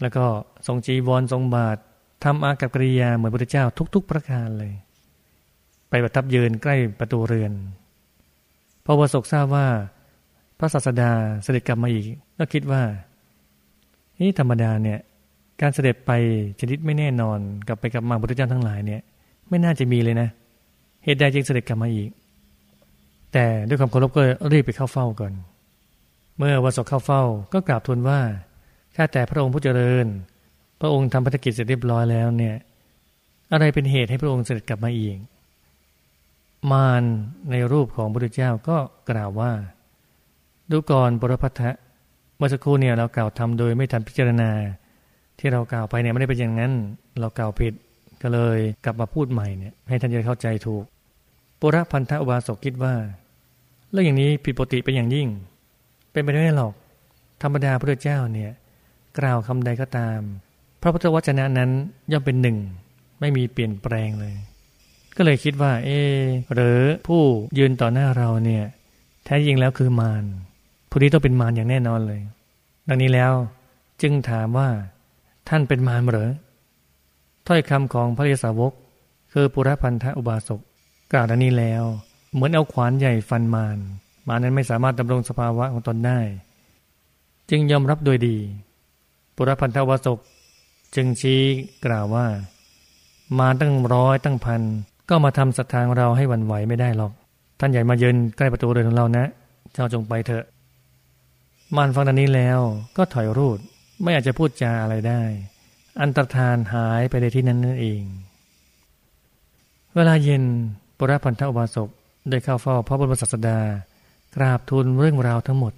[0.00, 0.24] แล้วก็
[0.66, 1.78] ทรงจีวรทรงบาท
[2.24, 4.72] ทำอากับกริยาเหมือนพระเจ้าทุก ๆ ประการเลย
[5.88, 7.52] ไปประทับยืนใกล้ประตูเรือน
[8.84, 9.66] พอวสกทราบว่า
[10.58, 11.10] พระศาสดา
[11.42, 12.04] เสด็จกลับมาอีก
[12.38, 12.82] ก็คิดว่า
[14.20, 14.98] นี่ธรรมดาเนี่ย
[15.60, 16.10] การเสด็จไป
[16.60, 19.00] ชนิดไม่แน่นอนกลับไปกลับมาพระเจ้าทั้งหลายเนี่ย
[19.48, 20.28] ไม่น่าจะมีเลยนะ
[21.04, 22.10] เหตุใดจึงเสด็จกลับมาอีก
[23.32, 25.32] แต่ด้วยความเคารพก็รีบไปเข้าเฝ้าก่อน
[26.36, 28.20] เมื่อวสกเข้าเฝ้าก็กราบทูลว่า
[28.96, 30.06] ข้าแต่พระองค์ผู้เจริญ
[30.80, 32.56] พระองค์ทำพัฒกิจเสร็จเรียบร้อยแล้วเนี่ย
[33.52, 35.16] อะไรเป็นเหตุให้พระองค์เสด็จกลับมาอีก
[36.72, 37.02] มาร
[37.50, 38.76] ในรูปของพระพุทธเจ้าก็
[39.10, 39.52] กล่าวว่า
[40.70, 41.70] ดูก่อนบรพัทธะ
[42.36, 44.50] เมื่อสักครู่เนี่ยเรากล่าวทำโดยไม่ทันพิจารณา
[45.38, 46.72] ที่เรากล่าวไปเนี่ยไม่ได้เป็นอย่างนั้น
[47.20, 47.72] เรากล่าวผิด
[48.22, 50.84] ก็เลยกลับมาพูดใหม่เนี่ย ให้ท่านจะเข้าใจถูก
[51.60, 52.94] ปุระพันธอุบาสกคิดว่า
[53.90, 55.28] เรื่องอย่างนี้ผิดปกติเป็นอย่างยิ่ง
[56.12, 56.72] เป็นไปไม่ได้หรอก
[57.42, 58.52] ธรรมดาพระเจ้าเนี่ย
[59.18, 60.20] กล่าวคำใดก็ตาม
[60.80, 61.70] พระพุทธวจนะนั้น
[62.12, 62.58] ย่อมเป็นหนึ่ง
[63.20, 64.34] ไม่มีเปลี่ยนแปลงเลย
[65.16, 65.90] ก็เลยคิดว่า เอ
[66.54, 67.22] หรือผู้
[67.58, 68.64] ยืนต่อหน้าเราเนี่ย
[69.24, 70.24] แท้จริงแล้วคือมาร
[70.90, 72.20] ผู้นี้ต้องเป็นมารอย่างแน่นอนเลย
[72.88, 73.32] ดังนี้แล้ว
[74.02, 74.68] จึงถามว่า
[75.48, 76.30] ท่านเป็นมารหรือ
[77.46, 78.72] ถ้อยคำของพระเยสาวก
[79.32, 80.60] คือปุรพันธอุบาสก
[81.12, 81.84] กล่าวดังนี้แล้ว
[82.32, 83.78] เหมือนเอาขวานใหญ่ฟันมาร
[84.28, 86.20] มานั้นไม่สามารถดำรงสภาวะของตนได้
[87.50, 88.36] จึงยอมรับโดยดี
[89.36, 90.18] ปุรพันธอุบาสก
[90.94, 91.42] จึงชี้
[91.84, 92.26] กล่าวว่า
[93.38, 94.62] มาตั้งร้อยตั้งพัน
[95.08, 97.12] ก็มาทำศรัทธาเราให้วันไหวไม่ได้หรอก
[97.60, 99.24] ท่านใหญ่มาเยินใกล้ประตูเรือนของเรานะ
[99.72, 100.44] เจ้าจงไปเถอะ
[101.76, 102.60] มารฟังดังนี้แล้ว
[102.96, 103.58] ก็ถอยรูด
[104.02, 105.22] ไม่อาจจะพูดจาอะไรได้
[106.00, 108.02] อันตรธานหายไปในที่นั้นนั่นเอง
[109.96, 110.44] เวลาเย็น
[110.98, 111.88] ปรพันธอุบาสก
[112.30, 113.58] ได้เข้าเฝ้าพระบรมศาสดา
[114.36, 115.72] กราบทูลเรื่องราวทั้งหมด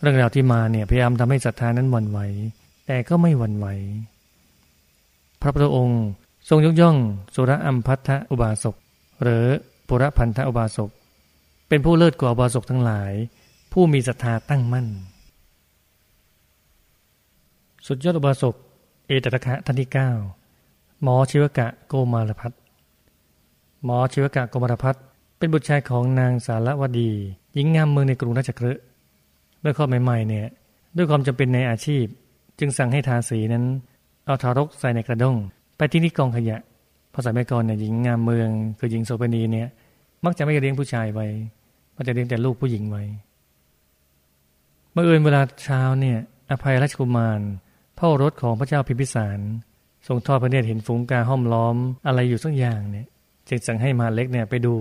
[0.00, 2.18] เรื่องราวที่มาเนี่ยพยายามทำให้ศรัทธานั้นหวั่นไหว
[2.90, 3.66] แต่ก็ไม่หวั่นไหว
[5.40, 6.02] พระพุทธองค์
[6.48, 6.96] ทรงยกย่อง
[7.34, 8.76] สุรอัมพัทธอุบาสก
[9.22, 9.44] หรือ
[9.88, 10.90] ปุรพันธอุบาสก
[11.68, 13.12] เป็นผู้เลิศกว่าอุบาสกทั้งหลาย
[13.72, 14.86] ผู้มีศรัทธาตั้งมั่น
[17.86, 18.54] สุดยอดอุบาสก
[19.06, 20.10] เอตตะคะท่านที่เก้า
[21.02, 22.52] หมอชีวกะโกมารพัฒ
[23.84, 24.96] หมอชีวกะโกมารพัฒ
[25.38, 27.10] เป็นบุตรชายของนางสารวดี
[27.54, 28.82] หญิงงามเมืองในกรุงราชคฤห์
[29.60, 30.46] เมื่อข้อใหม่ๆเนี่ย
[30.96, 32.06] ด้วยความจำเป็นในอาชีพ
[32.58, 33.64] จึงสั่งให้ทาสีนั้น
[34.26, 35.36] เอาทารกใส่ในกระด้ง
[35.76, 36.58] ไปที่ที่กองขยะ
[37.12, 39.68] พอสมัยก่อนเนี่ยหญิงงามเมือง คือหญิงโสเภณีเนี่ย
[40.24, 41.26] มักจะไม่เลี้ยงผู้ชายไว้
[41.96, 43.02] มันจะเลี้ยงแต่ลูกผู้หญิงไว้
[44.92, 46.18] เมื่อเอินเวลาเช้าเนี่ย
[46.50, 47.40] อภัยราชกุมาร
[47.98, 49.38] พระรถของพระเจ้าพิมพิสาร
[50.06, 53.06] ทรงทอดพระเนตรเห็นฝูงกาห้อมล้อมอะไรอยู่สักอย่างเนี่ย
[53.48, 54.74] จึงสั่งให้มาเล็กเนี่ยไปดู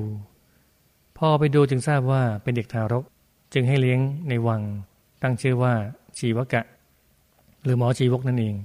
[1.17, 3.03] พ่อไปดูจึงทราบว่าเป็นเด็กทารก
[3.53, 4.61] จึงให้เลี้ยงในวัง
[5.21, 5.73] ตั้งชื่อว่า
[6.17, 6.61] ชีวกะ
[7.67, 8.55] หรือหมอชีวกนั่นเอง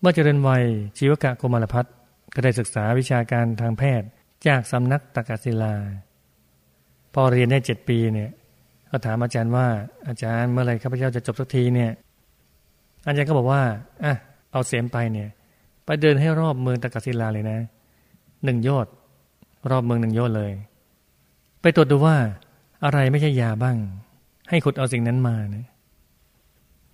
[0.00, 0.64] เมื่อเจริญวัย
[0.98, 1.84] ชีวกะโกมารพัฒ
[2.34, 4.08] ก็ได้ศึกษาวิชาการทางแพทย์
[4.46, 5.74] จากสำนักตากศิลา
[7.14, 8.30] พอเรียนได้เจ็ดปีเนี่ย
[8.90, 9.66] ก็ถามอาจารย์ว่า
[10.08, 11.90] อาจารย์เมื่อไรข้าพเจ้าจะจบสักทีเนี่ย
[13.06, 13.62] อาจารย์ก็บอกว่า
[14.04, 14.14] อะ
[14.52, 15.28] เอาเสียมไปเนี่ย
[15.84, 17.58] ไปเดินให้รอบเมืองตะกัศิลาเลยนะ
[18.44, 18.86] หนึ่งยอด
[19.70, 20.52] รอบเมืองหนึ่งยอดเลย
[21.62, 22.16] ไปตรวจดูว่า
[22.84, 23.76] อะไรไม่ใช่ยาบ้าง
[24.48, 25.66] ให้ขุดเอาสิ่งนั้นมาเนี่ย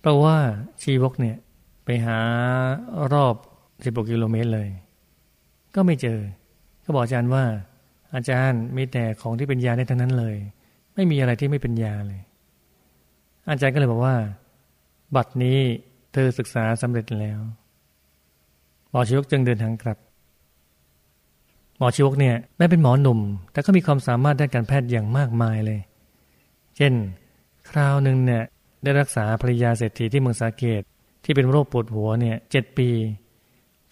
[0.01, 0.37] เพราะว่า
[0.81, 1.37] ชีวกเนี่ย
[1.85, 2.19] ไปหา
[3.13, 3.35] รอบ
[3.83, 4.69] สิบกกิโลเมตรเลย
[5.75, 6.19] ก็ไม่เจอ
[6.83, 7.43] ก็บอกอาจารย์ว่า
[8.15, 10.35] อาจารย์มีแต่ของที่เป็นยาในทั้งนั้นเลย
[10.95, 12.21] ไม่มีอะไรที่ไม่เป็นยาเลย
[13.49, 14.15] อาจารย์ก็เลยบอกว่า
[15.15, 15.57] บัดนี้
[16.13, 17.39] เธอศึกษาสำเร็จแล้ว
[18.91, 19.97] หมอชีวกจึงเดินทางกลับ
[21.77, 23.19] หมอชีวกเนี่ยแม้เป็นหมอหนุ่ม
[23.51, 25.79] แต่ก็มีความสามารถด้านการแพทย์อย่างมากมายเลย
[26.77, 26.93] เช่น
[27.69, 28.43] คราวหนึ่งเนี่ย
[28.83, 30.81] ได้รักษาภรรยาเศรษฐีที่เมืองสาเกต
[31.23, 32.89] ที่เป็นโรคปวดหัวเนี่ยเจ็ดปี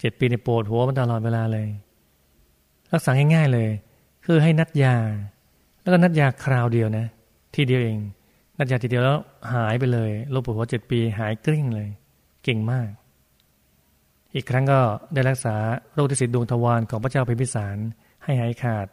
[0.00, 1.68] เจ็ดปีในปวดหัวมันตลอดเวลาเลย
[2.92, 3.68] รักษาง่ายๆเลย
[4.24, 4.96] คือให้นัดยา
[5.80, 7.06] แล้วก็นัดยาคราวเดียวนะ
[7.54, 7.98] ทีเดียวเอง
[8.58, 9.18] นัดยาทีเดียวแล้ว
[9.52, 11.88] หายไปเลยโรคปวดหัวเจ็ดปีหายกลิ้งเลย
[12.44, 12.88] เก่งมาก
[14.34, 14.80] อีกครั้งก็
[15.14, 15.56] ได้รักษา
[15.94, 17.76] โรคที่สิดดวงทวารของพระเจ้าพิมพิสาร
[18.24, 18.86] ให้หายขาด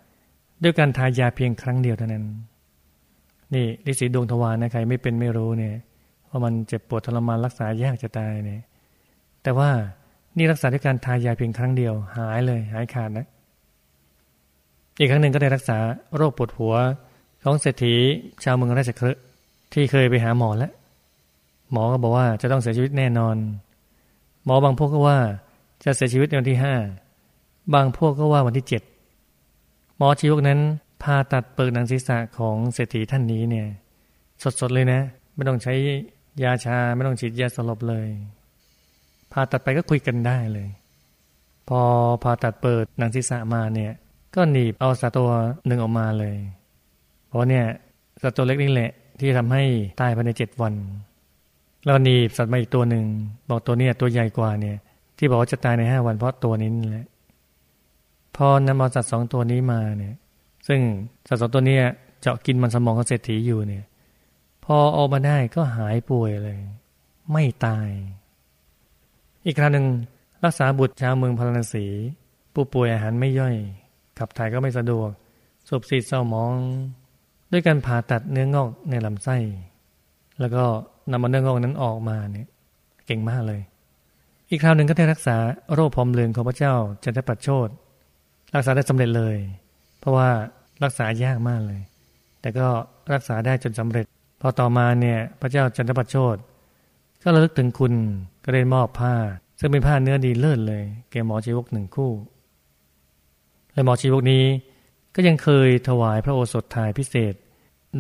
[0.64, 2.26] ด้วยการทายาเพียงครั้งเดียวเท่านั้น
[3.54, 5.76] นี่ฤทธิ์สีดวงทวารนะใครไม่เป็นไม่รู้เนี่ย
[6.30, 8.62] ว่ามันเจ็บปวดทรมานรักษายากจะตายเนี่ย
[9.44, 9.70] แต่ว่า
[10.38, 13.28] นี่รักษาด้วยการทายาเพียงครั้งเดียว หายเลย หายขาดนะ
[15.00, 15.78] อีกครั้งหนึ่งก็ได้รักษา
[16.16, 16.76] โรคปวดหัว
[17.44, 17.94] ของเศรษฐี
[18.44, 19.22] ชาวเมืองราชคฤห์
[19.74, 20.72] ที่เคยไปหาหมอแล้ว
[21.72, 23.36] หมอก็บอกว่าจะต้องเสียชีวิตแน่นอน
[24.46, 25.18] หมอบางพวกก็ว่า
[25.84, 26.76] จะเสียชีวิตในวันที่ห้า
[27.74, 28.82] บางพวกก็ว่าวันที่เจ็ด
[29.98, 30.60] หมอชีวกนั้น
[31.04, 33.68] พาตัดเปิดหนังศีรษะของเศรษฐีท่านนี้เนี่ย
[34.60, 35.02] สดๆเลยนะ
[35.36, 35.74] ไม่ต้องใช้
[36.44, 38.08] ยาชา ไม่ต้องฉีดยาสลบเลย
[39.32, 40.70] พาตัดไปก็คุยกันได้เลย
[41.70, 41.82] พอ
[42.24, 43.92] พาตัดเปิดหนังศีรษะมาเนี่ย
[44.36, 45.30] ก็หนีบเอาสัตว์ตัว
[45.68, 46.36] หนึ่งออกมาเลย
[47.28, 47.66] เพราะเนี่ย
[48.22, 49.64] สัตว์ตัวเล็กนี่แหละ ที่ทำให้
[50.00, 50.74] ตายภายในเจ็ดวัน
[51.86, 53.06] แล้วหนีบสัตว์มาอีกตัวหนึ่ง
[53.50, 54.78] บอกตัวเนี้ยตัวใหญ่กว่าเนี่ย
[55.18, 57.08] ที่บอกว่าจะตายในห้าวันเพราะตัวนี้นแหละ
[58.36, 60.16] พอนำเอาสัตว์สองตัวนี้มาเนี่ย
[60.68, 60.82] ซึ่ง
[61.28, 61.78] สัตว์สองตัวนี้
[62.22, 63.86] เจาะกินมันสมองของเศรษฐีอยู่เนี่ย
[64.64, 66.60] พอออกมาได้ก็หายป่วยเลย
[67.32, 67.90] ไม่ตาย
[69.46, 69.86] อีกครั้งหนึ่ง
[70.44, 71.86] รักษาบุตรชาวเมืองพาราณสี
[72.54, 73.56] ผู้ป่วยอาหารไม่ย่อย
[74.20, 75.10] ขับถ่ายก็ไม่สะดวก
[75.68, 76.56] สูบสีดเศร้ามอง
[77.52, 79.38] ด้วยการผ่าตัดเนื้องอกในลำไส้
[80.40, 80.64] แล้วก็
[81.12, 82.48] นำเอาเนื้องอกนั้นออกมาเนี่ย
[83.06, 83.62] เก่งมากเลย
[84.50, 85.36] อีกคราวหนึ่งก็ได้รักษา
[85.74, 87.70] โรคพรมเลืองของพระเจ้าจันทปัตโชต
[88.56, 89.38] รักษาได้สำเร็จเลย
[90.00, 90.30] เพราะว่า
[90.84, 91.82] รักษายากมากเลย
[92.42, 92.68] แต่ก็
[93.14, 94.06] รักษาได้จนสำเร็จ
[94.42, 96.38] พอต่อมาเนี่ยพระเจ้าจันทประโชด
[97.22, 97.94] ก็ระลึกถึงคุณ
[98.44, 99.16] ก็ได้มอบผ้า
[99.60, 102.12] ซึ่งเป็นผ้าเนื้อดีเลิศเลย แก่หมอชีวกหนึ่งคู่
[103.74, 104.44] และหมอชีวกนี้
[105.16, 107.34] ก็ยังเคยถวายพระโอสถทายพิเศษ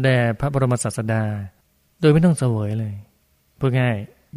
[0.04, 1.24] แด่พระบรมศาสดา
[2.00, 2.96] โดยไม่ต้องเสวยเลย
[3.60, 3.96] พูดง่าย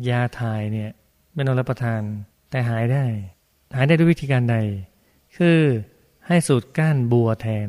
[0.09, 0.91] ยาทายเนี่ย
[1.35, 2.01] ไม่ต้องรับประทาน
[2.51, 3.05] แต่หายได้
[3.75, 4.57] หายได้ด้วยวิธีการใด
[5.37, 5.61] คือ
[6.27, 7.47] ให้สูตรก้านบัวแท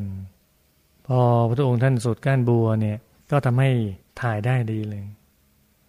[1.20, 2.98] อพระองค์ท่านสูตรก้านบัวเนี่ย
[3.30, 3.70] ก็ทำให้
[4.20, 5.04] ถ่ายได้ดีเลย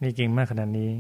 [0.02, 0.92] นี่เก่งมากขนาดนี้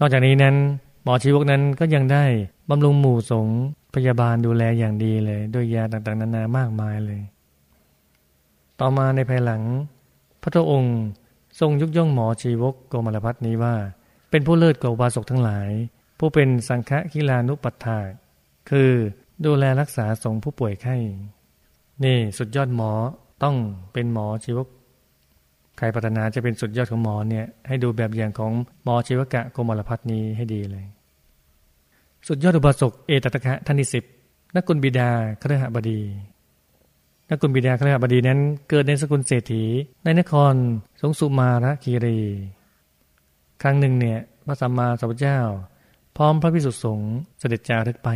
[0.00, 0.56] นอกจากนี้นั้น
[1.02, 2.24] หมอชีวกนั้นก็ยังได้
[2.70, 3.46] บำรุงหมู่สง
[3.94, 7.20] พยาบาลดูแลอย่างดีเลย ด้วยยาต่างๆ นานามากมายเลย
[8.80, 9.62] ต่อมาในภายหลัง
[10.42, 10.96] พระองค์
[11.60, 13.74] ทรงยกย่องหมอชีวกโกมารพัฒนี้ว่า
[14.30, 15.68] เป็นผู้เลิศกว่าบาศกทั้งหลาย
[16.18, 17.98] ผู้เป็นสังฆกิลานุปัฏฐา
[18.70, 18.90] คือ
[19.44, 20.96] ดูแลรักษาสงผู้ป่วยไข้
[22.04, 22.90] นี่สุดยอดหมอ
[23.42, 23.56] ต้อง
[23.92, 24.66] เป็นหมอชีวก
[25.78, 28.52] ใครปรารถนาจะเป็นสุดยอดของหมอเนี่ยให้ดูแบบอย่างของ
[28.84, 30.84] หมอชีวกะโกมลพัฒนี้ให้ดีเลย
[32.28, 34.04] สุดยอดอุบาสกเอตตะคะท่านที่สิบ
[34.54, 35.10] นักกุลบิดา
[35.42, 36.00] ครหบดี
[37.30, 39.64] นักกุลบิดาครหบดีนั้น เกิดในสกุลเศรษฐี
[40.04, 40.54] ในนคร
[41.00, 42.20] สงสุมาระคีรี
[43.62, 45.38] ครั้งหนึ่งเนี่ยพระสัมมาสัมพุทธเจ้า
[46.16, 48.08] พร้อมพระพิสุทธิสงฆ์เสด็จจาริกไป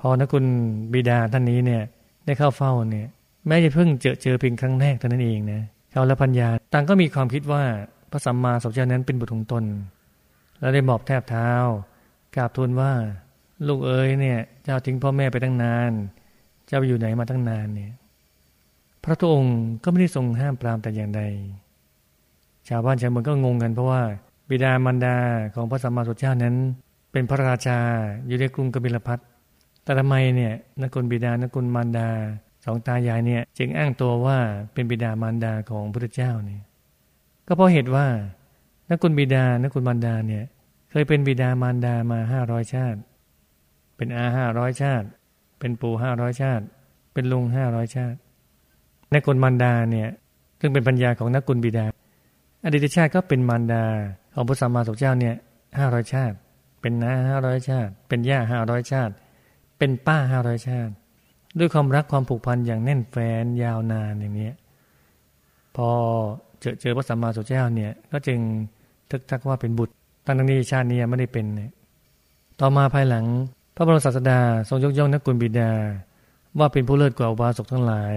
[0.00, 0.44] พอนะคุณ
[0.92, 1.82] บิดาท่านนี้เนี่ย
[2.26, 3.08] ได้เข้าเฝ้าเนี่ย
[3.46, 7.62] แม้จะเพิ่งเจอเจอเพียงครั้งแรกเท่านั้นเองนะเขาและพัญญาต่างก็มีความคิดว่า
[8.10, 9.64] พระสัมมาสัมพุทธเจ้านั้นเป็นบุตรของตน
[10.60, 11.50] แล้วได้หมอบแทบเท้า
[12.36, 12.92] กราบทูลว่า
[13.66, 15.92] ลูกเอ๋ยเนี่ย เจ้าทิ้งพ่อแม่ไปตั้งนาน
[16.66, 17.92] เจ้าไปอยู่ไหนมาตั้งนานเนี่ย
[19.04, 21.22] พระองค์ก็ไม่ได้ทรงห้ามปรามแต่อย่างใด
[22.68, 24.02] ชาวบ้านชาวเมืองก็งงกันเพราะว่า
[24.48, 25.16] บิดามารดา
[25.54, 26.54] ของพระสัมมาสัมพุทธเจ้านั้น
[27.12, 27.78] เป็นพระราชา
[28.26, 29.18] อยู่ในกรุงกบิลพัท
[29.84, 32.08] แต่ทำไมเนี่ยนกุลบิดานกุลมารดา
[32.64, 34.38] สองตายายเนี่ย จึงอ้างตัวว่า
[34.72, 36.62] เป็นบิดามารดาของพระเจ้าเนี่ย
[37.46, 38.06] ก็เพราะเหตุว่า
[38.88, 40.44] นกุลบิดานกุลมารดาเนี่ย
[40.90, 42.98] เคยเป็นบิดามารดามาห้าร้อยชาติ
[43.96, 45.06] เป็นอาห้าร้อยชาติ
[45.58, 46.64] เป็นปู่ห้าร้อยชาติ
[47.12, 48.16] เป็นลุงห้าร้อยชาติ
[49.14, 50.08] นกุลมารดาเนี่ย
[50.60, 51.86] ซึ่งเป็นปัญญาของนกุลบิดา
[52.64, 53.84] อดีตชาติก็เป็นมารดา
[54.34, 55.34] ของพระสัมมาสัมพุทธเจ้าเนี่ย
[55.78, 56.34] ห้าร้อยชาติ
[56.80, 59.12] เป็นน้าห้าร้อยชาติ เป็นย่าห้าร้อยชาติ
[59.78, 60.92] เป็นป้าห้าร้อยชาติ
[61.58, 64.50] ด้วยความรักความผูกพันอย่างแน่นแฟนยาวนานอย่างนี้
[65.76, 65.88] พอ
[66.60, 68.38] เจอเจอพระสัมมาสัมพุทธเจ้าเนี่ย ก็จึง
[69.10, 69.92] ทึกทักว่าเป็นบุตร
[70.26, 71.70] ตั้งนี้ชาตินี้ไม่ได้เป็นเนี่ย
[72.60, 73.24] ต่อมาภายหลัง
[73.76, 75.70] พระบรมศาสดาทรงยกย่องนักกุลบิดา
[76.58, 78.14] ว่าเป็นผู้เลิศกว่าอุบาสกทั้งหลาย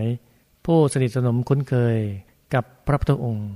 [0.66, 1.98] ผู้สนิทสนมคุ้นเคย
[2.54, 3.50] กับพระพุทธองค์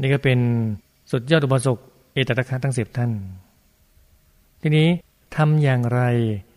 [0.00, 0.38] นี่ก็เป็น
[1.10, 1.78] สุดยอดอุบาสก
[2.12, 3.10] เอตตะคะทั้งสิบท่าน
[4.62, 4.88] ทีนี้
[5.36, 6.00] ทำอย่างไร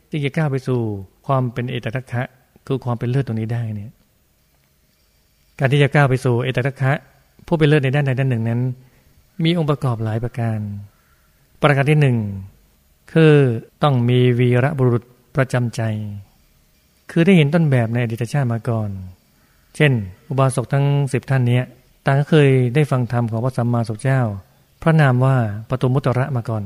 [0.09, 0.81] ที่จะก้าวไปสู่
[1.27, 2.23] ความเป็นเอตทัคคะ
[2.67, 3.91] คือความเป็นเลิศตรงนี้ได้เนี่ย
[5.59, 6.91] การที่จะก้าวไปสู่เอตทัคคะ
[7.47, 8.61] ผู้เป็นเลิศในด้านใดด้านหนึ่งนั้น
[9.43, 10.59] มีองค์ประกอบหลายประการ
[11.61, 12.17] ประการที่หนึ่ง
[13.13, 13.33] คือ
[13.83, 15.03] ต้องมีวีระบุรุษ
[15.35, 15.81] ประจำใจ
[17.11, 18.89] คือได้เห็นต้นแบบในอดีตชาติมาก่อน
[19.75, 19.91] เช่น
[20.29, 21.61] อุบาสกทั้งสิบท่านนี้
[22.05, 24.21] ต่างก็เคยได้ฟังธรรมของพระสัมมาสัมพุทธเจ้า
[24.81, 25.35] พระนามว่า
[25.69, 26.63] ปตุมุตระมาก่อน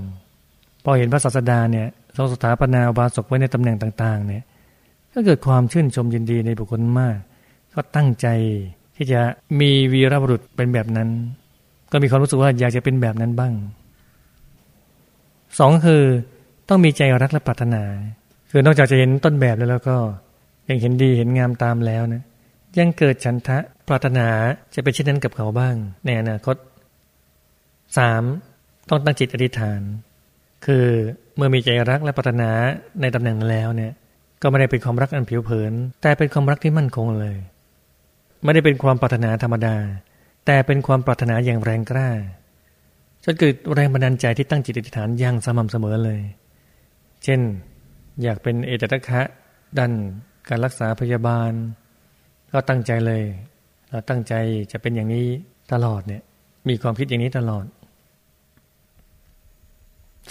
[0.84, 4.44] พอเห็นพระศาสดาเนี่ย ทรงสถาปนาบาศกไว้ในตำแหน่งต่าง ๆ เนี่ย
[5.14, 7.18] ก็เกิดความชื่นชมยินดีในบุคคลมาก
[7.74, 8.28] ก็ตั้งใจ
[8.96, 9.22] ที่จะ
[9.60, 11.10] มีวีรบุรุษเป็นแบบนั้น
[11.92, 13.54] ก็มีความรู้สึกว่าอยากจะเป็นแบบนั้นบ้าง
[15.60, 16.04] สองคือ
[16.70, 17.84] ต้องมีใจรักและปรารถนา
[18.52, 19.98] คือนอกจากจะเห็นต้นแบบแล้วแล้วก็
[20.70, 22.24] ยังเห็นดีเห็นงามตามแล้วนะ
[22.80, 23.58] ยังเกิดฉันทะ
[23.88, 24.28] ปรารถนา
[24.74, 26.56] จะเป็นเช่นนั้นกับเขาบ้างในอนาคต
[27.98, 28.24] สาม
[28.90, 29.82] ต้องตั้งจิตอธิษฐาน
[30.66, 30.86] คือ
[31.36, 32.50] เมื่อมีใจรักและปรารถนา
[33.02, 33.94] ในตำแหน่งนั้นแล้วเนี่ย
[34.42, 37.38] ก็ไม่ได้เป็นความรักอันผิวเผิน แต่เป็นความรักที่มั่นคงเลย
[38.44, 39.76] ไม่ได้เป็นความปรารถนาธรรมดา
[40.46, 42.10] แต่เป็นความปรารถนาอย่างแรงกล้า
[43.24, 46.22] จนเกิดแรงบันดาลใจที่ตั้งจิตอธิษฐานอย่างสม่ำเสมอเลย
[47.24, 47.42] เช่น
[48.24, 49.22] อยากเป็นเอตตะคะ
[49.78, 49.92] ดัน
[50.50, 51.52] การรักษาพยาบาล
[52.52, 53.24] ก็ตั้งใจเลย
[53.90, 54.34] เราตั้งใจ
[54.72, 55.28] จะเป็นอย่างนี้
[55.74, 56.22] ตลอดเนี่ย
[56.68, 57.66] มีความคิดอย่างนี้ตลอด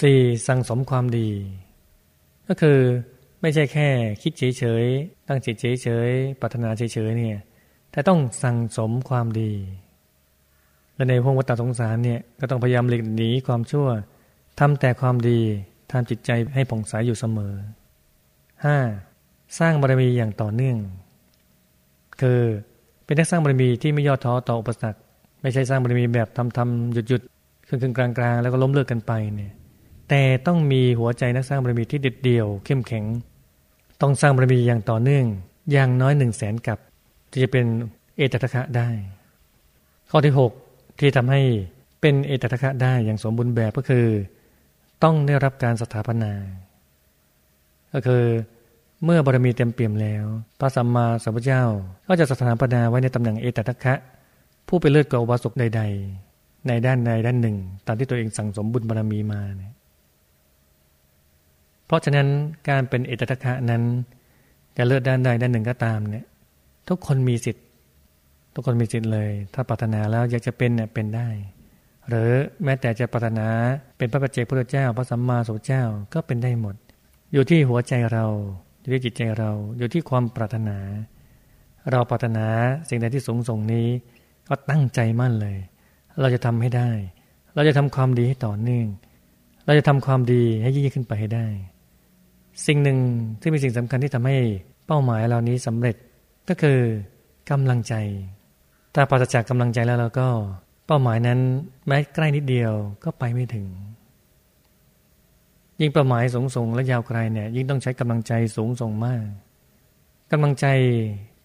[0.01, 1.29] สี่สั่งสมความดี
[2.49, 2.79] ก็คือ
[3.41, 3.89] ไม่ใช่แค่
[4.23, 7.39] คิดเฉยๆ ตั้งจิตเฉยๆปรารถนาเฉยๆเนี่ย
[7.91, 9.53] แต่ต้องสั่งสมความดี
[10.95, 13.89] และในพวงวัฏสงสารเนี่ยก็ต้องพยายามหลีกหนีความชั่ว
[14.61, 15.41] ทำแต่ความดี
[15.91, 17.55] ทำจิตใจให้ผ่องใสยอยู่เสมอ
[18.77, 19.59] 5.
[19.59, 20.77] สร้างบารมีอย่างต่อเนื่อง
[22.21, 22.41] คือ
[23.05, 25.01] เป็นนักสร้างบารมีที่ไม่ย่อท้อต่ออุปสรรค
[25.43, 27.23] ไม่ใช่สร้างบารมีแบบทำทำหยุดหยุด
[27.67, 29.53] ครึ่งกลางกลางแล้วก็ล้มเลิกกันไปเนี่ย
[30.13, 33.05] แต่ต้องมีหัวใจนักสร้างบารมีที่เด็ดเดี่ยวเข้มแข็ง
[34.01, 35.27] ต้องสร้างบารมีอย่างต่อเนื่อง
[35.73, 36.79] อย่างน้อยหนึ่งแสนกับ
[37.31, 37.67] ที่จะเป็น
[38.17, 38.89] เอตตะคะได้
[40.11, 40.35] ข้อที่
[40.67, 41.41] 6 ที่ทำให้
[42.01, 44.07] เป็นเอตตะคะได้อย่างสมบูรณ์แบบก็คือ
[45.03, 46.33] ต้องได้รับการสถาปนา
[47.93, 48.25] ก็คือ
[49.05, 50.25] เมื่อบารมีเต็มเปี่ยมแล้ว
[50.61, 51.65] พระสัมมาสัมพุทธเจ้า
[52.09, 53.95] ก็จะสถาปนาไว้ในตำแหน่งเอตตะคะ
[54.69, 55.83] ผู้เป็นเลิศกว่าอุบาสกใด
[56.25, 57.57] ๆ ในด้านใดด้านหนึ่ง
[57.87, 59.73] ตามที่ตัวเองสั่งสมบุญบารมีมาเนี่ย
[61.91, 62.29] เพราะฉะนั้น
[62.69, 63.83] การเป็นเอตตะคะนั้น
[64.77, 66.25] จะเลือกด้านใดด้านหนึ่งก็ตามเนี่ย
[66.89, 67.65] ทุกคนมีสิทธิ์
[68.55, 71.29] ทุกคนมีสิทธิ์เลย ถ้าปรารถนาแล้วอยากจะเป็นเนี่ยเป็นได้
[72.09, 72.31] หรือ
[72.65, 73.49] แม้แต่จะปรารถนา
[73.99, 75.85] เป็นพระปัจเจกพระเจ้า พระสัมมาสัมพุทธเจ้า
[76.15, 76.75] ก็เป็นได้หมด
[77.33, 78.27] อยู่ที่หัวใจเรา
[78.81, 80.79] อยู่ที่จิตใจเรา อยู่ที่ความปรารถนา
[81.91, 82.47] เราปรารถนา
[82.89, 83.89] สิ่งใดที่สูงส่งนี้
[84.49, 85.57] ก็ตั้งใจมั่นเลย
[86.21, 86.91] เราจะทำให้ได้
[87.55, 88.89] เราจะทำความดีให้ต่อเนื่อง
[89.65, 91.47] เราจะทำความดีให้ยิ่งขึ้นไปให้ได้
[92.67, 92.99] สิ่งหนึ่ง
[93.41, 94.37] ที่เป็นสิ่งสำคัญที่ทำให้
[94.87, 95.97] เป้าหมายเหล่านี้สำเร็จ
[96.49, 96.79] ก็คือ
[97.51, 97.95] กำลังใจ
[98.95, 100.29] ถ้าปราศจากกำลังใจแล้วเราก็
[100.87, 101.41] เป้าหมายนั้น
[101.87, 102.73] แม้ใกล้นิดเดียว
[103.05, 103.67] ก็ไปไม่ถึง
[105.81, 109.25] ยิ่งเป้าหมายสูงส่งและยาวไกลเนี่ยยิ่งต้องใช้กำลังใจสูงส่งมาก
[110.33, 110.67] กำลังใจ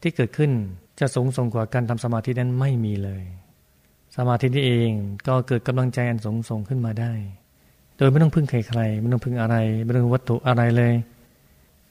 [0.01, 0.51] ที่เกิดขึ้น
[0.99, 3.23] จะสูงส่งกว่าการทำสมาธินั้นไม่มีเลย
[4.15, 4.91] สมาธินี้เอง
[5.27, 7.13] ก็เกิดกำลังใจอันสูงส่งขึ้นมาได้
[7.97, 10.93] โดยไม่ต้องพึ่งใครๆไม่ต้องพึ่งอะไร ไม่ต้องวัตถุอะไรเลย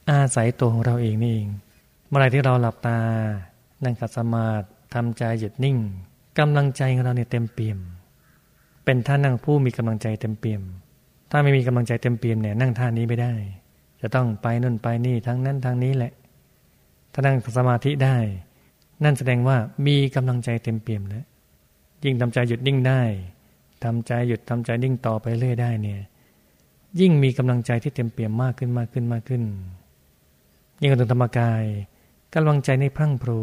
[0.09, 1.47] อาศัยตัวของเราเองนี่เอง
[2.07, 2.97] เมื่อไรที่เราหลับตา
[3.83, 5.77] นั่งขัดสมาธิทำใจหยุดนิ่ง
[6.39, 7.79] กำลังใจของเราเนี่ยเต็มเปี่ยม
[8.85, 10.61] เป็นท่านั่งผู้มีกำลังใจเต็มเปี่ยม
[11.31, 13.33] ถ้าไม่มีกำลังใจเต็มเปี่ยมเนี่ยนั่งท่านี้ไม่ได้
[14.01, 16.13] จะต้องไปนู่นไปนี่ทั้งนั้นทางนี้แหละ
[17.13, 18.17] ถ้านั่งสมาธิได้
[19.03, 21.25] นั่นแสดงว่ามีกำลังใจเต็มเปี่ยมแล้ว
[22.03, 23.01] ยิ่งทำใจหยุดนิ่งได้
[23.85, 26.01] ทำใจหยุดทำใจนิ่งต่อไปเรื่อยได้เนี่ย
[26.99, 29.43] ยิ่งมีกำลังใจที่เต็มเปี่ยมมากขึ้นมากขึ้นมากขึ้น
[30.81, 31.63] ยิ่งกระตุ้นธรรมกาย
[32.33, 33.41] กำลังใจในพรั่งพรู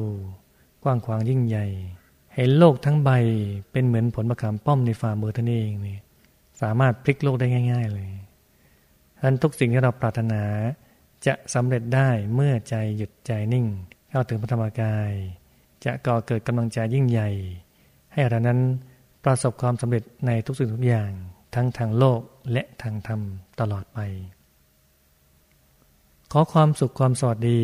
[0.83, 1.67] กว้างขวางยิ่งใหญ่
[2.35, 3.11] เห็นโลกทั้งใบ
[3.73, 5.99] เป็นเหมือนผลมะขามป้อมในฝ่ามือท่านเองนี่
[6.63, 8.11] สามารถพลิกโลกได้ง่าย ๆ เลย
[9.23, 10.43] ท่านทุกสิ่งที่เราปรารถนา
[11.27, 13.67] จะสำเร็จได้เมื่อใจหยุดใจนิ่ง
[14.11, 15.11] เข้าถึงพระธรรมกาย
[15.85, 17.31] จะก่อเกิดกำลังใจยิ่งใหญ่
[18.13, 18.61] ให้เรานั้น
[19.25, 21.11] ประสบความสำเร็จในทุกสิ่งทุกอย่าง
[21.55, 22.21] ทั้งทางโลก
[22.53, 23.21] และทางธรรม
[23.61, 23.99] ตลอดไป
[26.33, 27.63] ขอความสุขความสวัสดี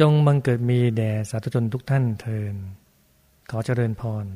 [0.00, 2.54] จงบังเกิดมีแด่สาธุชนทุกท่านเทิน
[3.50, 4.26] ขอเจริญพร